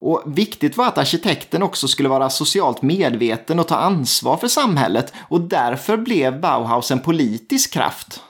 Och 0.00 0.22
viktigt 0.26 0.76
var 0.76 0.86
att 0.86 0.98
arkitekten 0.98 1.62
också 1.62 1.88
skulle 1.88 2.08
vara 2.08 2.30
socialt 2.30 2.82
medveten 2.82 3.58
och 3.58 3.68
ta 3.68 3.76
ansvar 3.76 4.36
för 4.36 4.48
samhället 4.48 5.12
och 5.28 5.40
därför 5.40 5.96
blev 5.96 6.40
Bauhaus 6.40 6.90
en 6.90 7.00
politisk 7.00 7.72
kraft. 7.72 8.22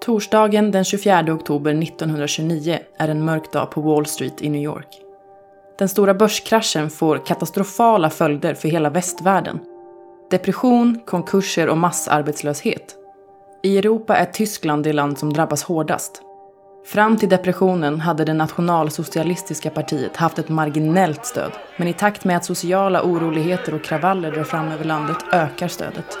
Torsdagen 0.00 0.70
den 0.70 0.84
24 0.84 1.24
oktober 1.34 1.82
1929 1.82 2.78
är 2.98 3.08
en 3.08 3.24
mörk 3.24 3.52
dag 3.52 3.70
på 3.70 3.80
Wall 3.80 4.06
Street 4.06 4.42
i 4.42 4.48
New 4.48 4.62
York. 4.62 4.88
Den 5.78 5.88
stora 5.88 6.14
börskraschen 6.14 6.90
får 6.90 7.26
katastrofala 7.26 8.10
följder 8.10 8.54
för 8.54 8.68
hela 8.68 8.90
västvärlden. 8.90 9.60
Depression, 10.30 11.00
konkurser 11.06 11.68
och 11.68 11.78
massarbetslöshet. 11.78 12.96
I 13.62 13.78
Europa 13.78 14.16
är 14.16 14.24
Tyskland 14.24 14.84
det 14.84 14.92
land 14.92 15.18
som 15.18 15.32
drabbas 15.32 15.62
hårdast. 15.62 16.22
Fram 16.84 17.16
till 17.16 17.28
depressionen 17.28 18.00
hade 18.00 18.24
det 18.24 18.34
nationalsocialistiska 18.34 19.70
partiet 19.70 20.16
haft 20.16 20.38
ett 20.38 20.48
marginellt 20.48 21.26
stöd. 21.26 21.52
Men 21.76 21.88
i 21.88 21.92
takt 21.92 22.24
med 22.24 22.36
att 22.36 22.44
sociala 22.44 23.02
oroligheter 23.02 23.74
och 23.74 23.84
kravaller 23.84 24.30
drar 24.30 24.44
fram 24.44 24.68
över 24.68 24.84
landet 24.84 25.16
ökar 25.32 25.68
stödet. 25.68 26.18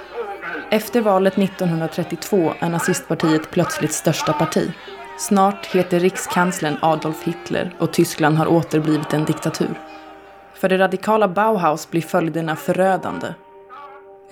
Efter 0.70 1.00
valet 1.00 1.38
1932 1.38 2.52
är 2.60 2.68
nazistpartiet 2.68 3.50
plötsligt 3.50 3.92
största 3.92 4.32
parti. 4.32 4.72
Snart 5.18 5.66
heter 5.66 6.00
rikskanslern 6.00 6.76
Adolf 6.82 7.22
Hitler 7.22 7.74
och 7.78 7.92
Tyskland 7.92 8.36
har 8.36 8.46
åter 8.46 8.80
blivit 8.80 9.12
en 9.12 9.24
diktatur. 9.24 9.80
För 10.54 10.68
det 10.68 10.78
radikala 10.78 11.28
Bauhaus 11.28 11.90
blir 11.90 12.02
följderna 12.02 12.56
förödande 12.56 13.26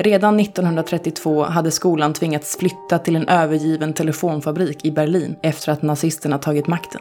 Redan 0.01 0.41
1932 0.41 1.45
hade 1.45 1.71
skolan 1.71 2.13
tvingats 2.13 2.57
flytta 2.57 2.99
till 2.99 3.17
en 3.17 3.29
övergiven 3.29 3.93
telefonfabrik 3.93 4.85
i 4.85 4.91
Berlin 4.91 5.37
efter 5.43 5.73
att 5.73 5.83
nazisterna 5.83 6.39
tagit 6.39 6.67
makten. 6.67 7.01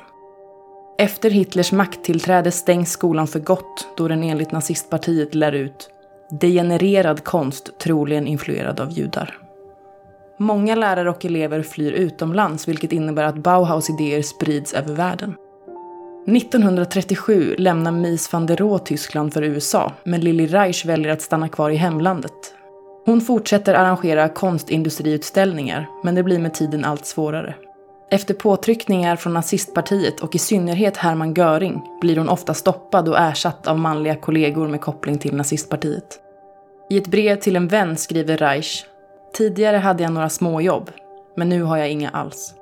Efter 0.97 1.29
Hitlers 1.29 1.71
makttillträde 1.71 2.51
stängs 2.51 2.91
skolan 2.91 3.27
för 3.27 3.39
gott 3.39 3.87
då 3.97 4.07
den 4.07 4.23
enligt 4.23 4.51
nazistpartiet 4.51 5.35
lär 5.35 5.51
ut 5.51 5.89
degenererad 6.29 7.23
konst 7.23 7.79
troligen 7.79 8.27
influerad 8.27 8.79
av 8.79 8.91
judar. 8.91 9.37
Många 10.39 10.75
lärare 10.75 11.09
och 11.09 11.25
elever 11.25 11.61
flyr 11.61 11.91
utomlands 11.91 12.67
vilket 12.67 12.91
innebär 12.91 13.23
att 13.23 13.37
Bauhaus 13.37 13.89
idéer 13.89 14.21
sprids 14.21 14.73
över 14.73 14.93
världen. 14.93 15.35
1937 16.27 17.55
lämnar 17.57 17.91
Mies 17.91 18.33
van 18.33 18.45
der 18.45 18.55
Rohe 18.55 18.79
Tyskland 18.79 19.33
för 19.33 19.41
USA 19.41 19.91
men 20.03 20.21
Lili 20.21 20.47
Reich 20.47 20.85
väljer 20.85 21.11
att 21.11 21.21
stanna 21.21 21.49
kvar 21.49 21.69
i 21.69 21.75
hemlandet 21.75 22.56
hon 23.07 23.21
fortsätter 23.21 23.73
arrangera 23.73 24.29
konstindustriutställningar, 24.29 25.87
men 26.03 26.15
det 26.15 26.23
blir 26.23 26.39
med 26.39 26.53
tiden 26.53 26.85
allt 26.85 27.05
svårare. 27.05 27.55
Efter 28.11 28.33
påtryckningar 28.33 29.15
från 29.15 29.33
nazistpartiet 29.33 30.19
och 30.19 30.35
i 30.35 30.39
synnerhet 30.39 30.97
Hermann 30.97 31.33
Göring 31.33 31.81
blir 32.01 32.17
hon 32.17 32.29
ofta 32.29 32.53
stoppad 32.53 33.09
och 33.09 33.19
ersatt 33.19 33.67
av 33.67 33.79
manliga 33.79 34.15
kollegor 34.15 34.67
med 34.67 34.81
koppling 34.81 35.17
till 35.17 35.35
nazistpartiet. 35.35 36.19
I 36.89 36.97
ett 36.97 37.07
brev 37.07 37.35
till 37.35 37.55
en 37.55 37.67
vän 37.67 37.97
skriver 37.97 38.37
Reich 38.37 38.85
Tidigare 39.33 39.77
hade 39.77 40.03
jag 40.03 40.13
några 40.13 40.29
småjobb, 40.29 40.91
men 41.35 41.49
nu 41.49 41.61
har 41.61 41.77
jag 41.77 41.91
inga 41.91 42.09
alls. 42.09 42.53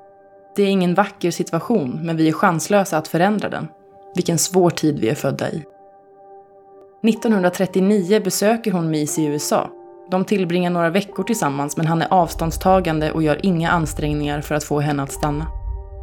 Det 0.56 0.62
är 0.62 0.68
ingen 0.68 0.94
vacker 0.94 1.30
situation, 1.30 2.00
men 2.02 2.16
vi 2.16 2.28
är 2.28 2.32
chanslösa 2.32 2.98
att 2.98 3.08
förändra 3.08 3.48
den. 3.48 3.68
Vilken 4.14 4.38
svår 4.38 4.70
tid 4.70 4.98
vi 5.00 5.08
är 5.08 5.14
födda 5.14 5.50
i. 5.50 5.62
1939 7.08 8.20
besöker 8.24 8.72
hon 8.72 8.90
MIS 8.90 9.18
i 9.18 9.24
USA 9.24 9.70
de 10.10 10.24
tillbringar 10.24 10.70
några 10.70 10.90
veckor 10.90 11.24
tillsammans 11.24 11.76
men 11.76 11.86
han 11.86 12.02
är 12.02 12.08
avståndstagande 12.10 13.12
och 13.12 13.22
gör 13.22 13.46
inga 13.46 13.70
ansträngningar 13.70 14.40
för 14.40 14.54
att 14.54 14.64
få 14.64 14.80
henne 14.80 15.02
att 15.02 15.12
stanna. 15.12 15.46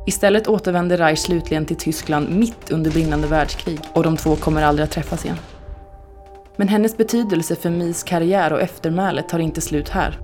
Istället 0.05 0.47
återvänder 0.47 0.97
Reich 0.97 1.19
slutligen 1.19 1.65
till 1.65 1.75
Tyskland 1.75 2.29
mitt 2.29 2.71
under 2.71 2.91
brinnande 2.91 3.27
världskrig 3.27 3.79
och 3.93 4.03
de 4.03 4.17
två 4.17 4.35
kommer 4.35 4.63
aldrig 4.63 4.83
att 4.83 4.91
träffas 4.91 5.25
igen. 5.25 5.37
Men 6.55 6.67
hennes 6.67 6.97
betydelse 6.97 7.55
för 7.55 7.69
Mies 7.69 8.03
karriär 8.03 8.53
och 8.53 8.61
eftermäle 8.61 9.21
tar 9.21 9.39
inte 9.39 9.61
slut 9.61 9.89
här. 9.89 10.19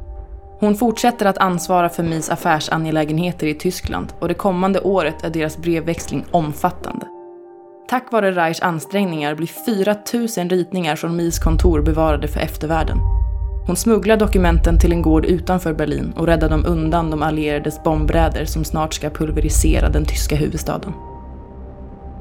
Hon 0.60 0.76
fortsätter 0.76 1.26
att 1.26 1.38
ansvara 1.38 1.90
för 1.90 2.04
Mies 2.04 2.30
affärsangelägenheter 2.30 3.48
i 3.48 3.54
Tyskland 3.54 4.14
och 4.20 4.28
det 4.28 4.34
kommande 4.34 4.80
året 4.80 5.24
är 5.24 5.30
deras 5.30 5.58
brevväxling 5.58 6.26
omfattande. 6.32 7.06
Tack 7.90 8.12
vare 8.12 8.32
Reichs 8.32 8.62
ansträngningar 8.62 9.36
blir 9.36 9.48
4 9.48 9.96
000 10.38 10.50
ritningar 10.50 10.96
från 10.96 11.16
Mies 11.16 11.40
kontor 11.40 11.82
bevarade 11.82 12.28
för 12.28 12.40
eftervärlden. 12.40 13.19
Hon 13.70 13.76
smugglar 13.76 14.18
dokumenten 14.18 14.80
till 14.80 14.92
en 14.92 15.02
gård 15.02 15.26
utanför 15.26 15.74
Berlin 15.74 16.14
och 16.18 16.28
räddar 16.28 16.50
dem 16.50 16.66
undan 16.66 17.12
de 17.12 17.24
allierades 17.24 17.84
bombräder 17.84 18.46
som 18.46 18.64
snart 18.64 18.94
ska 18.94 19.10
pulverisera 19.10 19.90
den 19.90 20.06
tyska 20.06 20.36
huvudstaden. 20.36 20.94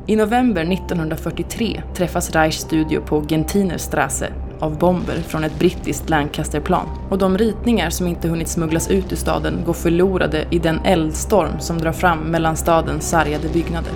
I 0.06 0.16
november 0.16 0.72
1943 0.72 1.82
träffas 1.94 2.30
Reichs 2.30 2.60
studio 2.60 3.00
på 3.00 3.24
Gentinerstrasse 3.28 4.32
av 4.58 4.78
bomber 4.78 5.16
från 5.16 5.44
ett 5.44 5.58
brittiskt 5.58 6.10
Lancasterplan 6.10 6.86
och 7.10 7.18
de 7.18 7.38
ritningar 7.38 7.90
som 7.90 8.06
inte 8.06 8.28
hunnit 8.28 8.48
smugglas 8.48 8.90
ut 8.90 9.12
ur 9.12 9.16
staden 9.16 9.62
går 9.66 9.72
förlorade 9.72 10.44
i 10.50 10.58
den 10.58 10.80
eldstorm 10.84 11.60
som 11.60 11.78
drar 11.78 11.92
fram 11.92 12.18
mellan 12.18 12.56
stadens 12.56 13.08
sargade 13.08 13.48
byggnader. 13.48 13.92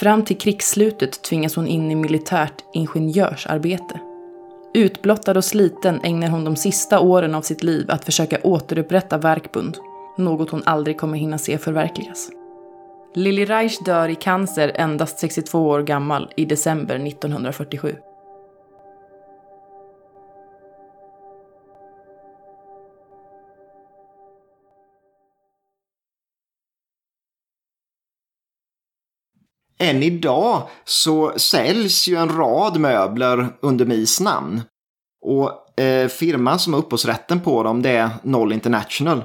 Fram 0.00 0.24
till 0.24 0.38
krigsslutet 0.38 1.22
tvingas 1.22 1.56
hon 1.56 1.66
in 1.66 1.90
i 1.90 1.94
militärt 1.94 2.64
ingenjörsarbete. 2.72 4.00
Utblottad 4.74 5.36
och 5.36 5.44
sliten 5.44 6.00
ägnar 6.02 6.28
hon 6.28 6.44
de 6.44 6.56
sista 6.56 7.00
åren 7.00 7.34
av 7.34 7.42
sitt 7.42 7.62
liv 7.62 7.90
att 7.90 8.04
försöka 8.04 8.38
återupprätta 8.42 9.18
verkbund, 9.18 9.78
något 10.16 10.50
hon 10.50 10.62
aldrig 10.66 10.98
kommer 10.98 11.18
hinna 11.18 11.38
se 11.38 11.58
förverkligas. 11.58 12.30
Lili 13.14 13.44
Reich 13.44 13.78
dör 13.84 14.08
i 14.08 14.14
cancer 14.14 14.72
endast 14.74 15.18
62 15.18 15.68
år 15.68 15.82
gammal 15.82 16.32
i 16.36 16.44
december 16.44 17.06
1947. 17.06 17.96
Än 29.80 30.02
idag 30.02 30.62
så 30.84 31.32
säljs 31.36 32.08
ju 32.08 32.16
en 32.16 32.36
rad 32.36 32.80
möbler 32.80 33.48
under 33.60 33.84
MIS 33.84 34.20
namn. 34.20 34.62
Och 35.26 35.80
eh, 35.80 36.08
firman 36.08 36.58
som 36.58 36.72
har 36.72 36.80
upphovsrätten 36.80 37.40
på 37.40 37.62
dem 37.62 37.82
det 37.82 37.90
är 37.90 38.10
Noll 38.22 38.52
International. 38.52 39.22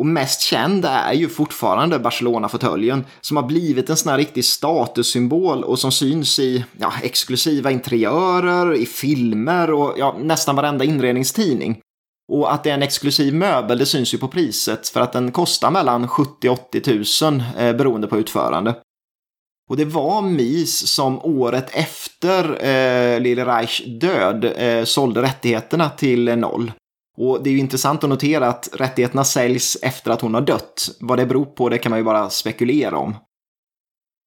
Och 0.00 0.06
mest 0.06 0.40
känd 0.40 0.84
är 0.84 1.12
ju 1.12 1.28
fortfarande 1.28 1.98
Barcelona-fåtöljen 1.98 3.04
som 3.20 3.36
har 3.36 3.44
blivit 3.44 3.90
en 3.90 3.96
sån 3.96 4.10
här 4.10 4.18
riktig 4.18 4.44
statussymbol 4.44 5.64
och 5.64 5.78
som 5.78 5.92
syns 5.92 6.38
i 6.38 6.64
ja, 6.78 6.92
exklusiva 7.02 7.70
interiörer, 7.70 8.74
i 8.74 8.86
filmer 8.86 9.72
och 9.72 9.94
ja, 9.98 10.16
nästan 10.18 10.56
varenda 10.56 10.84
inredningstidning. 10.84 11.80
Och 12.32 12.52
att 12.52 12.64
det 12.64 12.70
är 12.70 12.74
en 12.74 12.82
exklusiv 12.82 13.34
möbel 13.34 13.78
det 13.78 13.86
syns 13.86 14.14
ju 14.14 14.18
på 14.18 14.28
priset 14.28 14.88
för 14.88 15.00
att 15.00 15.12
den 15.12 15.32
kostar 15.32 15.70
mellan 15.70 16.08
70 16.08 16.48
80 16.48 17.24
000 17.24 17.42
eh, 17.58 17.76
beroende 17.76 18.06
på 18.06 18.18
utförande. 18.18 18.74
Och 19.70 19.76
det 19.76 19.84
var 19.84 20.22
Mies 20.22 20.92
som 20.94 21.24
året 21.24 21.70
efter 21.72 22.64
eh, 22.64 23.20
Lille 23.20 23.44
Reichs 23.44 23.82
död 24.00 24.44
eh, 24.56 24.84
sålde 24.84 25.22
rättigheterna 25.22 25.90
till 25.90 26.38
Noll. 26.38 26.72
Och 27.16 27.42
det 27.42 27.50
är 27.50 27.52
ju 27.52 27.58
intressant 27.58 28.04
att 28.04 28.10
notera 28.10 28.48
att 28.48 28.68
rättigheterna 28.72 29.24
säljs 29.24 29.78
efter 29.82 30.10
att 30.10 30.20
hon 30.20 30.34
har 30.34 30.40
dött. 30.40 30.90
Vad 31.00 31.18
det 31.18 31.26
beror 31.26 31.44
på 31.44 31.68
det 31.68 31.78
kan 31.78 31.90
man 31.90 31.98
ju 31.98 32.04
bara 32.04 32.30
spekulera 32.30 32.98
om. 32.98 33.16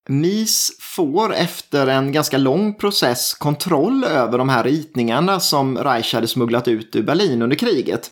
Mies 0.10 0.72
får 0.80 1.34
efter 1.34 1.88
en 1.88 2.12
ganska 2.12 2.38
lång 2.38 2.74
process 2.74 3.34
kontroll 3.34 4.04
över 4.04 4.38
de 4.38 4.50
här 4.50 4.64
ritningarna 4.64 5.40
som 5.40 5.78
Reich 5.78 6.14
hade 6.14 6.28
smugglat 6.28 6.68
ut 6.68 6.96
ur 6.96 7.04
Berlin 7.04 7.42
under 7.42 7.56
kriget. 7.56 8.10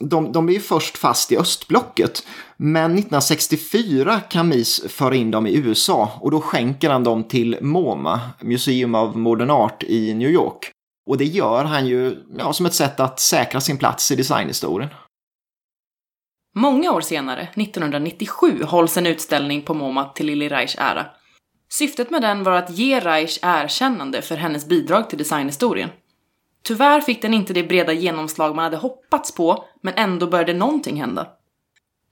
De, 0.00 0.32
de 0.32 0.48
är 0.48 0.52
ju 0.52 0.60
först 0.60 0.98
fast 0.98 1.32
i 1.32 1.36
östblocket, 1.36 2.26
men 2.56 2.84
1964 2.84 4.20
kan 4.20 4.48
MIS 4.48 4.82
föra 4.88 5.14
in 5.14 5.30
dem 5.30 5.46
i 5.46 5.56
USA 5.56 6.18
och 6.20 6.30
då 6.30 6.40
skänker 6.40 6.90
han 6.90 7.04
dem 7.04 7.24
till 7.24 7.58
MoMA, 7.60 8.20
Museum 8.40 8.94
of 8.94 9.14
Modern 9.14 9.50
Art 9.50 9.82
i 9.82 10.14
New 10.14 10.30
York. 10.30 10.70
Och 11.10 11.18
det 11.18 11.24
gör 11.24 11.64
han 11.64 11.86
ju 11.86 12.16
ja, 12.38 12.52
som 12.52 12.66
ett 12.66 12.74
sätt 12.74 13.00
att 13.00 13.20
säkra 13.20 13.60
sin 13.60 13.78
plats 13.78 14.10
i 14.10 14.16
designhistorien. 14.16 14.90
Många 16.54 16.92
år 16.92 17.00
senare, 17.00 17.42
1997, 17.42 18.62
hålls 18.64 18.96
en 18.96 19.06
utställning 19.06 19.62
på 19.62 19.74
MoMA 19.74 20.04
till 20.04 20.26
Lili 20.26 20.48
Reichs 20.48 20.76
ära. 20.78 21.06
Syftet 21.72 22.10
med 22.10 22.22
den 22.22 22.42
var 22.42 22.52
att 22.52 22.70
ge 22.70 23.00
Reich 23.00 23.38
erkännande 23.42 24.22
för 24.22 24.36
hennes 24.36 24.66
bidrag 24.66 25.10
till 25.10 25.18
designhistorien. 25.18 25.90
Tyvärr 26.62 27.00
fick 27.00 27.22
den 27.22 27.34
inte 27.34 27.52
det 27.52 27.62
breda 27.62 27.92
genomslag 27.92 28.54
man 28.54 28.64
hade 28.64 28.76
hoppats 28.76 29.34
på, 29.34 29.64
men 29.82 29.94
ändå 29.96 30.26
började 30.26 30.54
någonting 30.54 31.00
hända. 31.00 31.26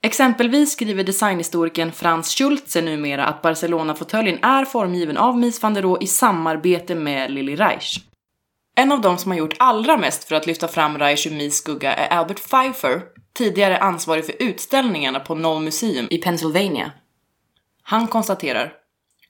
Exempelvis 0.01 0.71
skriver 0.71 1.03
designhistorikern 1.03 1.91
Frans 1.91 2.35
Schultze 2.35 2.81
numera 2.81 3.25
att 3.25 3.41
Barcelona-fåtöljen 3.41 4.43
är 4.43 4.65
formgiven 4.65 5.17
av 5.17 5.37
Mies 5.37 5.63
van 5.63 5.73
der 5.73 5.81
Rohe 5.81 6.03
i 6.03 6.07
samarbete 6.07 6.95
med 6.95 7.31
Lili 7.31 7.55
Reich. 7.55 7.99
En 8.75 8.91
av 8.91 9.01
de 9.01 9.17
som 9.17 9.31
har 9.31 9.37
gjort 9.37 9.55
allra 9.59 9.97
mest 9.97 10.23
för 10.23 10.35
att 10.35 10.47
lyfta 10.47 10.67
fram 10.67 10.97
Reich 10.97 11.27
ur 11.27 11.31
Mies 11.31 11.57
skugga 11.57 11.93
är 11.93 12.17
Albert 12.17 12.49
Pfeiffer, 12.49 13.01
tidigare 13.33 13.77
ansvarig 13.77 14.25
för 14.25 14.35
utställningarna 14.39 15.19
på 15.19 15.35
Knoll 15.35 15.63
Museum 15.63 16.07
i 16.09 16.17
Pennsylvania. 16.17 16.91
Han 17.83 18.07
konstaterar 18.07 18.73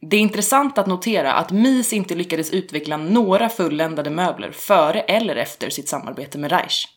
det 0.01 0.18
är 0.18 0.22
intressant 0.22 0.77
att 0.77 0.88
notera 0.88 1.34
att 1.34 1.51
Mies 1.51 1.94
inte 1.94 2.15
lyckades 2.15 2.51
utveckla 2.51 2.98
några 2.98 3.50
fulländade 3.50 4.10
möbler 4.10 4.51
före 4.51 5.01
eller 5.01 5.36
efter 5.36 5.70
sitt 5.70 5.89
samarbete 5.89 6.38
med 6.38 6.51
Reich. 6.51 6.88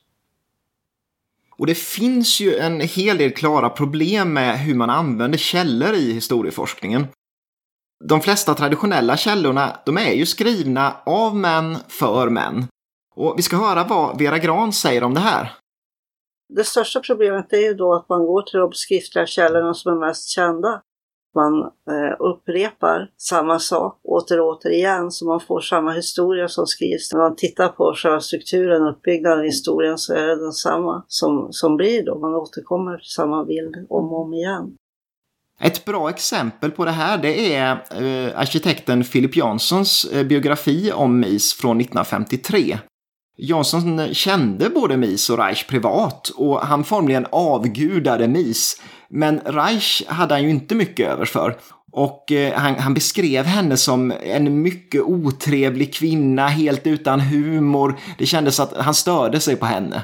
Och 1.57 1.67
det 1.67 1.75
finns 1.75 2.41
ju 2.41 2.57
en 2.57 2.81
hel 2.81 3.19
del 3.19 3.33
klara 3.33 3.71
problem 3.71 4.33
med 4.33 4.59
hur 4.59 4.75
man 4.75 4.91
använder 4.91 5.39
källor 5.39 5.95
i 5.95 6.13
historieforskningen. 6.13 7.07
De 8.05 8.21
flesta 8.21 8.55
traditionella 8.55 9.17
källorna, 9.17 9.81
de 9.87 9.99
är 9.99 10.13
ju 10.13 10.27
skrivna 10.27 10.97
av 11.07 11.37
män 11.37 11.77
för 11.89 12.31
män. 12.31 12.67
Och 13.15 13.35
vi 13.39 13.43
ska 13.43 13.57
höra 13.57 13.85
vad 13.85 14.19
Vera 14.19 14.39
Gran 14.39 14.73
säger 14.73 15.05
om 15.05 15.15
det 15.15 15.21
här. 15.21 15.53
Det 16.49 16.65
största 16.65 17.01
problemet 17.01 17.53
är 17.53 17.61
ju 17.61 17.75
då 17.75 17.95
att 17.95 18.09
man 18.09 18.27
går 18.27 18.43
till 18.43 18.61
de 18.61 18.73
skriftliga 18.73 19.27
källorna 19.27 19.75
som 19.75 19.93
är 19.93 20.07
mest 20.07 20.29
kända. 20.29 20.83
Man 21.35 21.63
eh, 21.63 22.17
upprepar 22.19 23.11
samma 23.17 23.59
sak 23.59 24.01
åter 24.05 24.41
och 24.41 24.49
åter 24.49 24.71
igen 24.71 25.11
så 25.11 25.27
man 25.27 25.41
får 25.41 25.61
samma 25.61 25.93
historia 25.93 26.49
som 26.49 26.67
skrivs. 26.67 27.13
När 27.13 27.21
man 27.21 27.37
tittar 27.37 27.69
på 27.69 27.95
själva 27.97 28.21
strukturen, 28.21 28.83
uppbyggnaden 28.83 29.39
av 29.39 29.45
historien 29.45 29.99
så 29.99 30.15
är 30.15 30.27
det 30.27 30.37
densamma 30.37 31.05
som, 31.09 31.49
som 31.51 31.77
blir 31.77 32.05
då. 32.05 32.19
Man 32.19 32.35
återkommer 32.35 32.97
till 32.97 33.11
samma 33.11 33.45
bild 33.45 33.87
om 33.89 34.13
och 34.13 34.21
om 34.21 34.35
igen. 34.35 34.77
Ett 35.61 35.85
bra 35.85 36.11
exempel 36.11 36.71
på 36.71 36.85
det 36.85 36.91
här 36.91 37.19
det 37.19 37.55
är 37.55 37.71
eh, 37.73 38.39
arkitekten 38.39 39.05
Philip 39.05 39.37
Janssons 39.37 40.05
eh, 40.05 40.27
biografi 40.27 40.93
om 40.93 41.21
MIS 41.21 41.55
från 41.55 41.81
1953. 41.81 42.79
Jansson 43.37 44.15
kände 44.15 44.71
både 44.71 44.97
MIS 44.97 45.31
och 45.31 45.39
Reich 45.39 45.67
privat 45.67 46.29
och 46.29 46.61
han 46.61 46.85
formligen 46.85 47.27
avgudade 47.31 48.29
MIS 48.29 48.83
men 49.15 49.41
Reich 49.45 50.03
hade 50.07 50.35
han 50.35 50.43
ju 50.43 50.51
inte 50.51 50.75
mycket 50.75 51.09
över 51.09 51.25
för. 51.25 51.57
Och 51.93 52.33
eh, 52.33 52.55
han, 52.55 52.75
han, 52.75 52.95
beskrev 52.95 53.45
henne 53.45 53.77
som 53.77 54.13
en 54.23 54.63
mycket 54.63 55.03
otrevlig 55.03 55.95
kvinna, 55.95 56.49
helt 56.49 56.87
utan 56.87 57.21
humor. 57.21 57.99
Det 58.19 58.27
kändes 58.27 58.61
att 58.61 58.77
han 58.77 58.95
störde 58.95 59.41
sig 59.41 59.57
på 59.57 59.67
henne. 59.67 60.03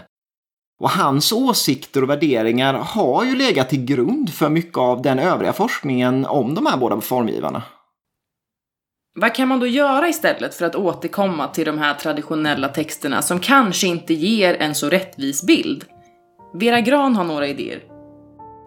Och 0.80 0.90
hans 0.90 1.32
åsikter 1.32 2.02
och 2.02 2.10
värderingar 2.10 2.74
har 2.74 3.24
ju 3.24 3.36
legat 3.36 3.68
till 3.68 3.84
grund 3.84 4.30
för 4.30 4.48
mycket 4.48 4.78
av 4.78 5.02
den 5.02 5.18
övriga 5.18 5.52
forskningen 5.52 6.26
om 6.26 6.54
de 6.54 6.66
här 6.66 6.76
båda 6.76 7.00
formgivarna. 7.00 7.62
Vad 9.20 9.34
kan 9.34 9.48
man 9.48 9.60
då 9.60 9.66
göra 9.66 10.08
istället 10.08 10.54
för 10.54 10.66
att 10.66 10.76
återkomma 10.76 11.48
till 11.48 11.64
de 11.64 11.78
här 11.78 11.94
traditionella 11.94 12.68
texterna 12.68 13.22
som 13.22 13.40
kanske 13.40 13.86
inte 13.86 14.14
ger 14.14 14.54
en 14.54 14.74
så 14.74 14.88
rättvis 14.90 15.42
bild? 15.42 15.84
Vera 16.54 16.80
Gran 16.80 17.16
har 17.16 17.24
några 17.24 17.46
idéer. 17.46 17.97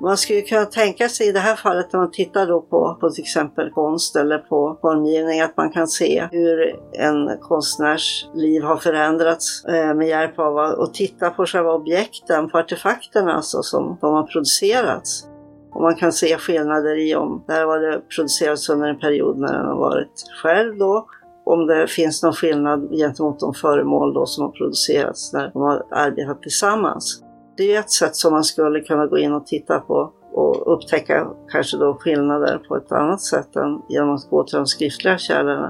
Man 0.01 0.17
skulle 0.17 0.41
kunna 0.41 0.65
tänka 0.65 1.09
sig 1.09 1.27
i 1.27 1.31
det 1.31 1.39
här 1.39 1.55
fallet 1.55 1.93
när 1.93 1.99
man 1.99 2.11
tittar 2.11 2.47
då 2.47 2.61
på, 2.61 2.97
på 3.01 3.09
till 3.09 3.23
exempel 3.23 3.69
konst 3.69 4.15
eller 4.15 4.37
på 4.37 4.77
formgivning 4.81 5.41
att 5.41 5.57
man 5.57 5.71
kan 5.71 5.87
se 5.87 6.27
hur 6.31 6.79
en 6.93 7.37
konstnärs 7.41 8.25
liv 8.33 8.63
har 8.63 8.77
förändrats 8.77 9.65
eh, 9.65 9.93
med 9.93 10.07
hjälp 10.07 10.39
av 10.39 10.57
att 10.57 10.93
titta 10.93 11.29
på 11.29 11.45
själva 11.45 11.73
objekten, 11.73 12.49
på 12.49 12.57
artefakterna 12.57 13.33
alltså 13.33 13.63
som 13.63 13.97
de 14.01 14.13
har 14.13 14.23
producerats. 14.23 15.27
Och 15.71 15.81
man 15.81 15.95
kan 15.95 16.11
se 16.11 16.37
skillnader 16.37 16.99
i 16.99 17.15
om 17.15 17.43
det 17.47 17.53
här 17.53 17.65
var 17.65 17.79
det 17.79 18.01
producerats 18.15 18.69
under 18.69 18.89
en 18.89 18.99
period 18.99 19.37
när 19.37 19.53
den 19.53 19.65
har 19.65 19.77
varit 19.77 20.23
själv 20.43 20.77
då, 20.77 21.05
om 21.45 21.67
det 21.67 21.87
finns 21.87 22.23
någon 22.23 22.33
skillnad 22.33 22.89
gentemot 22.91 23.39
de 23.39 23.53
föremål 23.53 24.13
då 24.13 24.25
som 24.25 24.43
har 24.43 24.51
producerats 24.51 25.33
när 25.33 25.51
de 25.53 25.61
har 25.61 25.85
arbetat 25.91 26.41
tillsammans. 26.41 27.23
Det 27.61 27.75
är 27.75 27.79
ett 27.79 27.91
sätt 27.91 28.15
som 28.15 28.33
man 28.33 28.43
skulle 28.43 28.79
kunna 28.79 29.07
gå 29.07 29.17
in 29.17 29.33
och 29.33 29.45
titta 29.45 29.79
på 29.79 30.13
och 30.33 30.73
upptäcka 30.73 31.27
kanske 31.51 31.77
då 31.77 31.93
skillnader 31.93 32.57
på 32.57 32.75
ett 32.75 32.91
annat 32.91 33.21
sätt 33.21 33.55
än 33.55 33.81
genom 33.89 34.15
att 34.15 34.29
gå 34.29 34.43
till 34.43 34.57
de 34.57 34.65
skriftliga 34.65 35.17
källorna. 35.17 35.69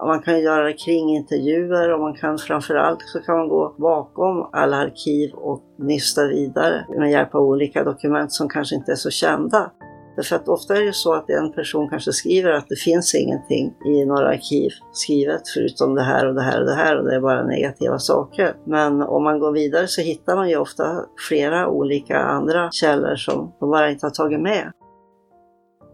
Man 0.00 0.22
kan 0.22 0.40
göra 0.40 0.64
det 0.64 0.72
kring 0.72 1.16
intervjuer 1.16 1.92
och 1.92 2.00
man 2.00 2.14
kan 2.14 2.38
framförallt 2.38 3.02
så 3.02 3.20
kan 3.20 3.36
man 3.36 3.48
gå 3.48 3.74
bakom 3.78 4.48
alla 4.52 4.76
arkiv 4.76 5.32
och 5.34 5.62
nysta 5.78 6.26
vidare 6.26 6.86
med 6.98 7.10
hjälp 7.10 7.34
av 7.34 7.42
olika 7.42 7.84
dokument 7.84 8.32
som 8.32 8.48
kanske 8.48 8.74
inte 8.74 8.92
är 8.92 8.96
så 8.96 9.10
kända. 9.10 9.70
Därför 10.16 10.36
att 10.36 10.48
ofta 10.48 10.76
är 10.76 10.84
det 10.84 10.92
så 10.92 11.14
att 11.14 11.30
en 11.30 11.52
person 11.52 11.88
kanske 11.88 12.12
skriver 12.12 12.50
att 12.50 12.68
det 12.68 12.76
finns 12.76 13.14
ingenting 13.14 13.74
i 13.86 14.04
några 14.04 14.28
arkiv 14.28 14.70
skrivet 14.92 15.42
förutom 15.54 15.94
det 15.94 16.02
här 16.02 16.28
och 16.28 16.34
det 16.34 16.42
här 16.42 16.60
och 16.60 16.66
det 16.66 16.74
här 16.74 16.98
och 16.98 17.04
det 17.04 17.14
är 17.14 17.20
bara 17.20 17.46
negativa 17.46 17.98
saker. 17.98 18.54
Men 18.66 19.02
om 19.02 19.24
man 19.24 19.38
går 19.38 19.52
vidare 19.52 19.88
så 19.88 20.00
hittar 20.00 20.36
man 20.36 20.48
ju 20.48 20.56
ofta 20.56 21.04
flera 21.28 21.68
olika 21.68 22.18
andra 22.18 22.70
källor 22.72 23.16
som 23.16 23.52
de 23.60 23.70
bara 23.70 23.90
inte 23.90 24.06
har 24.06 24.10
tagit 24.10 24.40
med. 24.40 24.72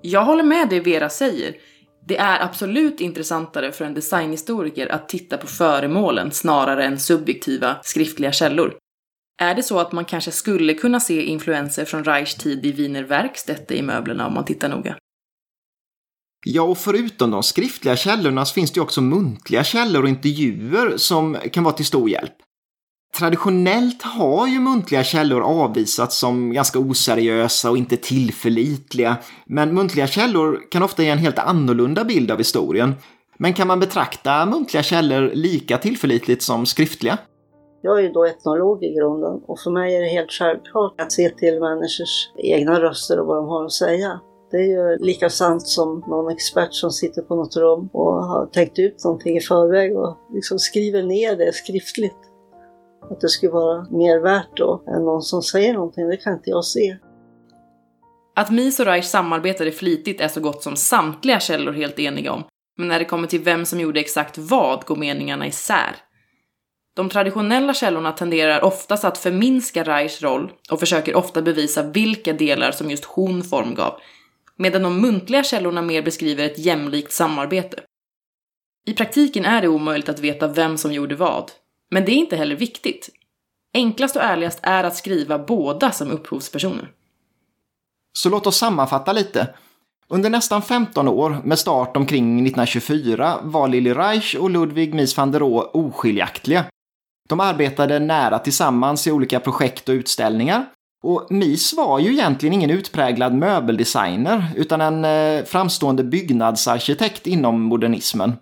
Jag 0.02 0.24
håller 0.24 0.44
med 0.44 0.68
det 0.70 0.80
Vera 0.80 1.08
säger. 1.08 1.54
Det 2.08 2.16
är 2.16 2.44
absolut 2.44 3.00
intressantare 3.00 3.72
för 3.72 3.84
en 3.84 3.94
designhistoriker 3.94 4.92
att 4.92 5.08
titta 5.08 5.36
på 5.36 5.46
föremålen 5.46 6.30
snarare 6.30 6.84
än 6.84 6.98
subjektiva 6.98 7.76
skriftliga 7.82 8.32
källor. 8.32 8.74
Är 9.38 9.54
det 9.54 9.62
så 9.62 9.78
att 9.78 9.92
man 9.92 10.04
kanske 10.04 10.30
skulle 10.30 10.74
kunna 10.74 11.00
se 11.00 11.24
influenser 11.24 11.84
från 11.84 12.04
Reichs 12.04 12.34
tid 12.34 12.66
i 12.66 12.72
Wiener 12.72 13.02
Werkstätte 13.02 13.76
i 13.76 13.82
möblerna 13.82 14.26
om 14.26 14.34
man 14.34 14.44
tittar 14.44 14.68
noga? 14.68 14.96
Ja, 16.44 16.62
och 16.62 16.78
förutom 16.78 17.30
de 17.30 17.42
skriftliga 17.42 17.96
källorna 17.96 18.44
så 18.44 18.54
finns 18.54 18.70
det 18.70 18.78
ju 18.78 18.82
också 18.82 19.00
muntliga 19.00 19.64
källor 19.64 20.02
och 20.02 20.08
intervjuer 20.08 20.96
som 20.96 21.36
kan 21.52 21.64
vara 21.64 21.74
till 21.74 21.86
stor 21.86 22.10
hjälp. 22.10 22.32
Traditionellt 23.16 24.02
har 24.02 24.46
ju 24.46 24.60
muntliga 24.60 25.04
källor 25.04 25.42
avvisats 25.42 26.18
som 26.18 26.52
ganska 26.52 26.78
oseriösa 26.78 27.70
och 27.70 27.78
inte 27.78 27.96
tillförlitliga, 27.96 29.16
men 29.46 29.74
muntliga 29.74 30.06
källor 30.06 30.70
kan 30.70 30.82
ofta 30.82 31.02
ge 31.02 31.08
en 31.08 31.18
helt 31.18 31.38
annorlunda 31.38 32.04
bild 32.04 32.30
av 32.30 32.38
historien. 32.38 32.94
Men 33.38 33.54
kan 33.54 33.66
man 33.66 33.80
betrakta 33.80 34.46
muntliga 34.46 34.82
källor 34.82 35.30
lika 35.34 35.78
tillförlitligt 35.78 36.42
som 36.42 36.66
skriftliga? 36.66 37.18
Jag 37.86 37.98
är 37.98 38.02
ju 38.02 38.12
då 38.12 38.24
etnolog 38.24 38.84
i 38.84 38.94
grunden 38.94 39.40
och 39.46 39.58
för 39.58 39.70
mig 39.70 39.96
är 39.96 40.00
det 40.00 40.08
helt 40.08 40.30
självklart 40.30 41.00
att 41.00 41.12
se 41.12 41.30
till 41.30 41.60
människors 41.60 42.30
egna 42.36 42.80
röster 42.80 43.20
och 43.20 43.26
vad 43.26 43.36
de 43.36 43.48
har 43.48 43.64
att 43.64 43.72
säga. 43.72 44.20
Det 44.50 44.56
är 44.56 44.62
ju 44.62 44.98
lika 44.98 45.30
sant 45.30 45.66
som 45.66 46.04
någon 46.08 46.32
expert 46.32 46.74
som 46.74 46.90
sitter 46.90 47.22
på 47.22 47.34
något 47.34 47.56
rum 47.56 47.88
och 47.92 48.12
har 48.12 48.46
tänkt 48.46 48.78
ut 48.78 49.04
någonting 49.04 49.36
i 49.36 49.40
förväg 49.40 49.96
och 49.96 50.16
liksom 50.34 50.58
skriver 50.58 51.02
ner 51.02 51.36
det 51.36 51.54
skriftligt. 51.54 52.18
Att 53.10 53.20
det 53.20 53.28
skulle 53.28 53.52
vara 53.52 53.86
mer 53.90 54.18
värt 54.18 54.56
då 54.56 54.82
än 54.86 55.04
någon 55.04 55.22
som 55.22 55.42
säger 55.42 55.74
någonting, 55.74 56.08
det 56.08 56.16
kan 56.16 56.32
inte 56.32 56.50
jag 56.50 56.64
se. 56.64 56.96
Att 58.36 58.50
Mies 58.50 58.80
och 58.80 58.86
Reich 58.86 59.06
samarbetade 59.06 59.72
flitigt 59.72 60.20
är 60.20 60.28
så 60.28 60.40
gott 60.40 60.62
som 60.62 60.76
samtliga 60.76 61.40
källor 61.40 61.72
helt 61.72 61.98
eniga 61.98 62.32
om, 62.32 62.42
men 62.78 62.88
när 62.88 62.98
det 62.98 63.04
kommer 63.04 63.28
till 63.28 63.42
vem 63.42 63.64
som 63.64 63.80
gjorde 63.80 64.00
exakt 64.00 64.38
vad 64.38 64.84
går 64.84 64.96
meningarna 64.96 65.46
isär. 65.46 66.05
De 66.96 67.08
traditionella 67.08 67.74
källorna 67.74 68.12
tenderar 68.12 68.64
oftast 68.64 69.04
att 69.04 69.18
förminska 69.18 69.84
Reichs 69.84 70.22
roll 70.22 70.52
och 70.70 70.80
försöker 70.80 71.14
ofta 71.14 71.42
bevisa 71.42 71.82
vilka 71.82 72.32
delar 72.32 72.72
som 72.72 72.90
just 72.90 73.04
hon 73.04 73.44
formgav, 73.44 74.00
medan 74.56 74.82
de 74.82 75.00
muntliga 75.00 75.44
källorna 75.44 75.82
mer 75.82 76.02
beskriver 76.02 76.44
ett 76.44 76.58
jämlikt 76.58 77.12
samarbete. 77.12 77.80
I 78.86 78.92
praktiken 78.92 79.44
är 79.44 79.62
det 79.62 79.68
omöjligt 79.68 80.08
att 80.08 80.20
veta 80.20 80.48
vem 80.48 80.78
som 80.78 80.92
gjorde 80.92 81.14
vad, 81.14 81.50
men 81.90 82.04
det 82.04 82.12
är 82.12 82.16
inte 82.16 82.36
heller 82.36 82.56
viktigt. 82.56 83.08
Enklast 83.74 84.16
och 84.16 84.22
ärligast 84.22 84.58
är 84.62 84.84
att 84.84 84.96
skriva 84.96 85.38
båda 85.38 85.92
som 85.92 86.10
upphovspersoner. 86.10 86.92
Så 88.12 88.28
låt 88.28 88.46
oss 88.46 88.56
sammanfatta 88.56 89.12
lite. 89.12 89.54
Under 90.08 90.30
nästan 90.30 90.62
15 90.62 91.08
år, 91.08 91.40
med 91.44 91.58
start 91.58 91.96
omkring 91.96 92.24
1924, 92.24 93.38
var 93.42 93.68
Lili 93.68 93.94
Reich 93.94 94.34
och 94.34 94.50
Ludwig 94.50 94.94
Mies 94.94 95.16
van 95.16 95.32
der 95.32 95.40
Rohe 95.40 95.62
oskiljaktiga. 95.62 96.64
De 97.28 97.40
arbetade 97.40 97.98
nära 97.98 98.38
tillsammans 98.38 99.06
i 99.06 99.12
olika 99.12 99.40
projekt 99.40 99.88
och 99.88 99.92
utställningar. 99.92 100.64
Och 101.04 101.26
Mies 101.30 101.74
var 101.74 101.98
ju 101.98 102.12
egentligen 102.12 102.52
ingen 102.52 102.70
utpräglad 102.70 103.34
möbeldesigner, 103.34 104.44
utan 104.56 104.80
en 104.80 105.04
eh, 105.04 105.44
framstående 105.44 106.04
byggnadsarkitekt 106.04 107.26
inom 107.26 107.60
modernismen. 107.60 108.32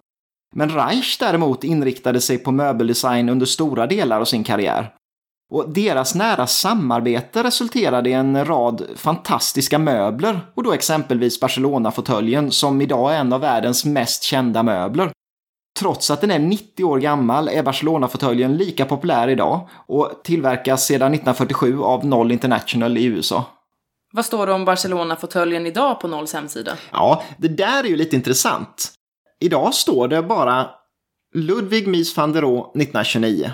Men 0.57 0.71
Reich 0.71 1.19
däremot 1.19 1.65
inriktade 1.65 2.21
sig 2.21 2.39
på 2.39 2.53
möbeldesign 2.53 3.29
under 3.29 3.47
stora 3.47 3.87
delar 3.87 4.21
av 4.21 4.25
sin 4.25 4.45
karriär. 4.45 4.93
Och 5.53 5.71
deras 5.71 6.15
nära 6.15 6.47
samarbete 6.47 7.43
resulterade 7.43 8.11
i 8.11 8.13
en 8.13 8.45
rad 8.45 8.83
fantastiska 8.97 9.79
möbler 9.79 10.41
och 10.55 10.63
då 10.63 10.73
exempelvis 10.73 11.41
Barcelona-fåtöljen 11.41 12.51
som 12.51 12.81
idag 12.81 13.15
är 13.15 13.19
en 13.19 13.33
av 13.33 13.41
världens 13.41 13.85
mest 13.85 14.23
kända 14.23 14.63
möbler. 14.63 15.11
Trots 15.79 16.11
att 16.11 16.21
den 16.21 16.31
är 16.31 16.39
90 16.39 16.85
år 16.85 16.99
gammal 16.99 17.49
är 17.49 17.63
Barcelona-fåtöljen 17.63 18.57
lika 18.57 18.85
populär 18.85 19.29
idag 19.29 19.69
och 19.87 20.21
tillverkas 20.25 20.87
sedan 20.87 21.15
1947 21.15 21.83
av 21.83 22.07
Noll 22.07 22.33
International 22.33 22.99
i 22.99 23.05
USA. 23.05 23.45
Vad 24.13 24.25
står 24.25 24.47
det 24.47 24.53
om 24.53 24.65
Barcelona-fåtöljen 24.65 25.67
idag 25.67 26.01
på 26.01 26.09
Nolls 26.09 26.35
hemsida? 26.35 26.77
Ja, 26.93 27.23
det 27.37 27.49
där 27.49 27.85
är 27.85 27.89
ju 27.89 27.97
lite 27.97 28.17
intressant. 28.17 28.93
Idag 29.41 29.75
står 29.75 30.09
det 30.09 30.23
bara 30.23 30.71
Ludwig 31.35 31.89
Mies 31.89 32.17
van 32.17 32.33
der 32.33 32.43
Rohe 32.43 32.61
1929. 32.61 33.51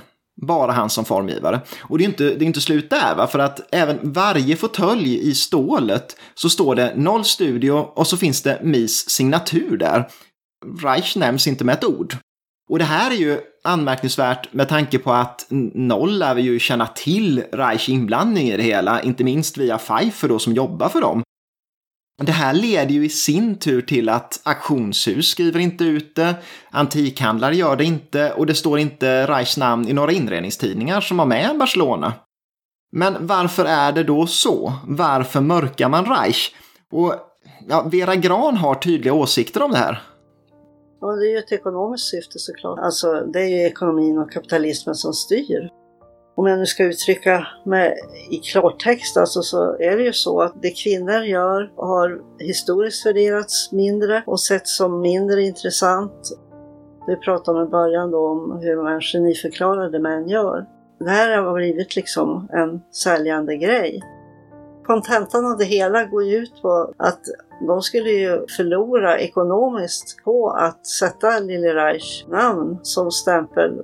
Bara 0.46 0.72
han 0.72 0.90
som 0.90 1.04
formgivare. 1.04 1.60
Och 1.80 1.98
det 1.98 2.04
är 2.04 2.08
inte, 2.08 2.24
det 2.24 2.44
är 2.44 2.46
inte 2.46 2.60
slut 2.60 2.90
där, 2.90 3.14
va? 3.14 3.26
för 3.26 3.38
att 3.38 3.74
även 3.74 4.12
varje 4.12 4.56
fåtölj 4.56 5.28
i 5.28 5.34
stålet 5.34 6.16
så 6.34 6.50
står 6.50 6.74
det 6.74 6.92
noll 6.96 7.24
studio 7.24 7.72
och 7.72 8.06
så 8.06 8.16
finns 8.16 8.42
det 8.42 8.60
Mies 8.62 9.10
signatur 9.10 9.76
där. 9.76 10.08
Reich 10.82 11.16
nämns 11.16 11.46
inte 11.46 11.64
med 11.64 11.72
ett 11.72 11.84
ord. 11.84 12.16
Och 12.70 12.78
det 12.78 12.84
här 12.84 13.10
är 13.10 13.14
ju 13.14 13.40
anmärkningsvärt 13.64 14.52
med 14.52 14.68
tanke 14.68 14.98
på 14.98 15.12
att 15.12 15.46
Noll 15.74 16.18
lär 16.18 16.34
vi 16.34 16.42
ju 16.42 16.58
känna 16.58 16.86
till 16.86 17.44
Reichs 17.52 17.88
inblandning 17.88 18.48
i 18.48 18.56
det 18.56 18.62
hela, 18.62 19.02
inte 19.02 19.24
minst 19.24 19.58
via 19.58 19.78
Pfeiffer 19.78 20.28
då 20.28 20.38
som 20.38 20.54
jobbar 20.54 20.88
för 20.88 21.00
dem. 21.00 21.22
Det 22.22 22.32
här 22.32 22.54
leder 22.54 22.90
ju 22.90 23.04
i 23.04 23.08
sin 23.08 23.58
tur 23.58 23.82
till 23.82 24.08
att 24.08 24.40
auktionshus 24.44 25.28
skriver 25.28 25.60
inte 25.60 25.84
ut 25.84 26.14
det, 26.14 26.34
antikhandlare 26.70 27.56
gör 27.56 27.76
det 27.76 27.84
inte 27.84 28.32
och 28.32 28.46
det 28.46 28.54
står 28.54 28.78
inte 28.78 29.26
Reichs 29.26 29.56
namn 29.56 29.88
i 29.88 29.92
några 29.92 30.12
inredningstidningar 30.12 31.00
som 31.00 31.18
har 31.18 31.26
med 31.26 31.58
Barcelona. 31.58 32.12
Men 32.92 33.26
varför 33.26 33.64
är 33.64 33.92
det 33.92 34.04
då 34.04 34.26
så? 34.26 34.72
Varför 34.84 35.40
mörkar 35.40 35.88
man 35.88 36.04
Reich? 36.04 36.50
Och 36.92 37.14
ja, 37.68 37.82
Vera 37.82 38.16
Gran 38.16 38.56
har 38.56 38.74
tydliga 38.74 39.12
åsikter 39.12 39.62
om 39.62 39.70
det 39.70 39.78
här. 39.78 40.02
Ja, 41.00 41.12
det 41.12 41.26
är 41.26 41.30
ju 41.30 41.38
ett 41.38 41.52
ekonomiskt 41.52 42.04
syfte 42.04 42.38
såklart. 42.38 42.78
Alltså, 42.78 43.20
det 43.32 43.40
är 43.40 43.48
ju 43.48 43.66
ekonomin 43.66 44.18
och 44.18 44.32
kapitalismen 44.32 44.94
som 44.94 45.12
styr 45.12 45.70
om 46.40 46.46
jag 46.46 46.58
nu 46.58 46.66
ska 46.66 46.84
uttrycka 46.84 47.46
mig 47.64 47.96
i 48.30 48.36
klartext, 48.36 49.16
alltså 49.16 49.42
så 49.42 49.76
är 49.78 49.96
det 49.96 50.02
ju 50.02 50.12
så 50.12 50.40
att 50.40 50.62
det 50.62 50.70
kvinnor 50.70 51.22
gör 51.22 51.72
har 51.76 52.20
historiskt 52.38 53.06
värderats 53.06 53.72
mindre 53.72 54.22
och 54.26 54.40
setts 54.40 54.76
som 54.76 55.00
mindre 55.00 55.42
intressant. 55.42 56.38
Vi 57.06 57.16
pratade 57.16 57.60
om 57.60 57.66
i 57.66 57.70
början 57.70 58.10
då 58.10 58.28
om 58.28 58.58
hur 58.62 58.82
man 58.82 59.00
geniförklarade 59.00 59.98
män 59.98 60.28
gör. 60.28 60.66
Det 60.98 61.10
här 61.10 61.42
har 61.42 61.54
blivit 61.54 61.96
liksom 61.96 62.48
en 62.52 62.80
säljande 62.94 63.56
grej. 63.56 64.02
Kontentan 64.90 65.46
av 65.46 65.58
det 65.58 65.64
hela 65.64 66.04
går 66.04 66.24
ju 66.24 66.36
ut 66.36 66.62
på 66.62 66.94
att 66.96 67.20
de 67.66 67.82
skulle 67.82 68.10
ju 68.10 68.46
förlora 68.56 69.18
ekonomiskt 69.18 70.24
på 70.24 70.50
att 70.50 70.86
sätta 70.86 71.38
Lili 71.38 71.68
Reich 71.68 72.26
namn 72.28 72.78
som 72.82 73.10
stämpel 73.10 73.80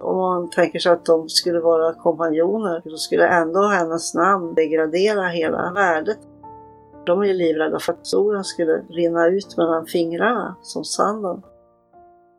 om 0.00 0.16
man 0.16 0.50
tänker 0.50 0.78
sig 0.78 0.92
att 0.92 1.04
de 1.04 1.28
skulle 1.28 1.60
vara 1.60 1.94
kompanjoner 1.94 2.82
så 2.84 2.96
skulle 2.96 3.28
ändå 3.28 3.62
hennes 3.62 4.14
namn 4.14 4.54
degradera 4.54 5.28
hela 5.28 5.72
värdet. 5.74 6.18
De 7.06 7.20
är 7.20 7.24
ju 7.24 7.32
livrädda 7.32 7.78
för 7.78 7.92
att 7.92 8.06
solen 8.06 8.44
skulle 8.44 8.72
rinna 8.90 9.26
ut 9.26 9.56
mellan 9.56 9.86
fingrarna 9.86 10.56
som 10.62 10.84
sanden. 10.84 11.42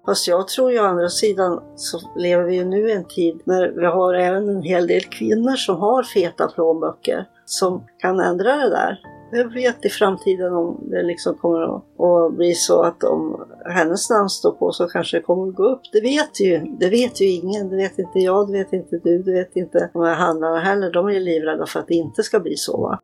Fast 0.05 0.27
jag 0.27 0.47
tror 0.47 0.71
ju 0.71 0.79
å 0.79 0.83
andra 0.83 1.09
sidan 1.09 1.61
så 1.75 1.99
lever 2.15 2.43
vi 2.43 2.55
ju 2.55 2.65
nu 2.65 2.89
i 2.89 2.91
en 2.91 3.05
tid 3.05 3.41
när 3.43 3.67
vi 3.67 3.85
har 3.85 4.13
även 4.13 4.49
en 4.49 4.61
hel 4.61 4.87
del 4.87 5.03
kvinnor 5.03 5.55
som 5.55 5.75
har 5.75 6.03
feta 6.03 6.47
plånböcker 6.47 7.27
som 7.45 7.83
kan 7.99 8.19
ändra 8.19 8.55
det 8.55 8.69
där. 8.69 8.99
Jag 9.31 9.53
vet 9.53 9.85
i 9.85 9.89
framtiden 9.89 10.53
om 10.53 10.87
det 10.91 11.03
liksom 11.03 11.37
kommer 11.37 11.61
att, 11.61 11.83
att 11.99 12.33
bli 12.33 12.53
så 12.53 12.83
att 12.83 13.03
om 13.03 13.47
hennes 13.65 14.09
namn 14.09 14.29
står 14.29 14.51
på 14.51 14.71
så 14.71 14.87
kanske 14.87 15.17
det 15.17 15.21
kommer 15.21 15.47
att 15.47 15.55
gå 15.55 15.63
upp. 15.63 15.81
Det 15.91 16.01
vet 16.01 16.41
ju, 16.41 16.59
det 16.79 16.89
vet 16.89 17.21
ju 17.21 17.25
ingen. 17.25 17.69
Det 17.69 17.75
vet 17.75 17.99
inte 17.99 18.19
jag, 18.19 18.47
det 18.47 18.53
vet 18.53 18.73
inte 18.73 18.97
du, 19.03 19.23
det 19.23 19.31
vet 19.31 19.55
inte 19.55 19.89
de 19.93 20.03
här 20.03 20.15
handlarna 20.15 20.59
heller. 20.59 20.91
De 20.91 21.07
är 21.07 21.11
ju 21.11 21.19
livrädda 21.19 21.65
för 21.65 21.79
att 21.79 21.87
det 21.87 21.93
inte 21.93 22.23
ska 22.23 22.39
bli 22.39 22.57
så. 22.57 22.81
Va? 22.81 22.99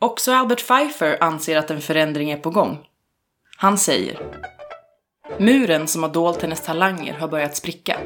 Också 0.00 0.32
Albert 0.32 0.66
Pfeiffer 0.66 1.16
anser 1.20 1.56
att 1.56 1.70
en 1.70 1.80
förändring 1.80 2.30
är 2.30 2.36
på 2.36 2.50
gång. 2.50 2.78
Han 3.58 3.78
säger 3.78 4.20
Muren 5.38 5.86
som 5.86 6.02
har 6.02 6.10
dolt 6.10 6.42
hennes 6.42 6.60
talanger 6.60 7.14
har 7.14 7.28
börjat 7.28 7.56
spricka. 7.56 7.96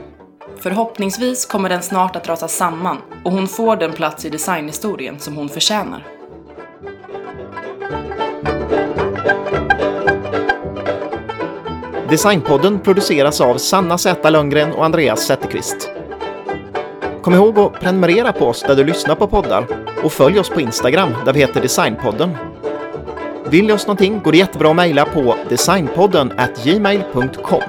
Förhoppningsvis 0.61 1.47
kommer 1.47 1.69
den 1.69 1.83
snart 1.83 2.17
att 2.17 2.29
rasa 2.29 2.49
samman 2.49 2.97
och 3.25 3.33
hon 3.33 3.49
får 3.49 3.77
den 3.77 3.93
plats 3.93 4.25
i 4.25 4.29
designhistorien 4.29 5.19
som 5.19 5.37
hon 5.37 5.49
förtjänar. 5.49 6.07
Designpodden 12.09 12.81
produceras 12.81 13.41
av 13.41 13.57
Sanna 13.57 13.99
Z 13.99 14.31
Lundgren 14.31 14.73
och 14.73 14.85
Andreas 14.85 15.27
Zetterqvist. 15.27 15.91
Kom 17.23 17.35
ihåg 17.35 17.59
att 17.59 17.81
prenumerera 17.81 18.33
på 18.33 18.47
oss 18.47 18.62
där 18.62 18.77
du 18.77 18.85
lyssnar 18.85 19.15
på 19.15 19.27
poddar 19.27 19.67
och 20.03 20.12
följ 20.12 20.38
oss 20.38 20.51
på 20.51 20.61
Instagram 20.61 21.15
där 21.25 21.33
vi 21.33 21.41
heter 21.41 21.61
Designpodden. 21.61 22.37
Vill 23.47 23.67
ni 23.67 23.73
oss 23.73 23.87
någonting 23.87 24.21
går 24.25 24.33
det 24.33 24.38
jättebra 24.38 24.71
att 24.71 24.77
mejla 24.77 25.05
på 25.05 25.37
designpodden 25.49 26.33
gmail.com. 26.65 27.62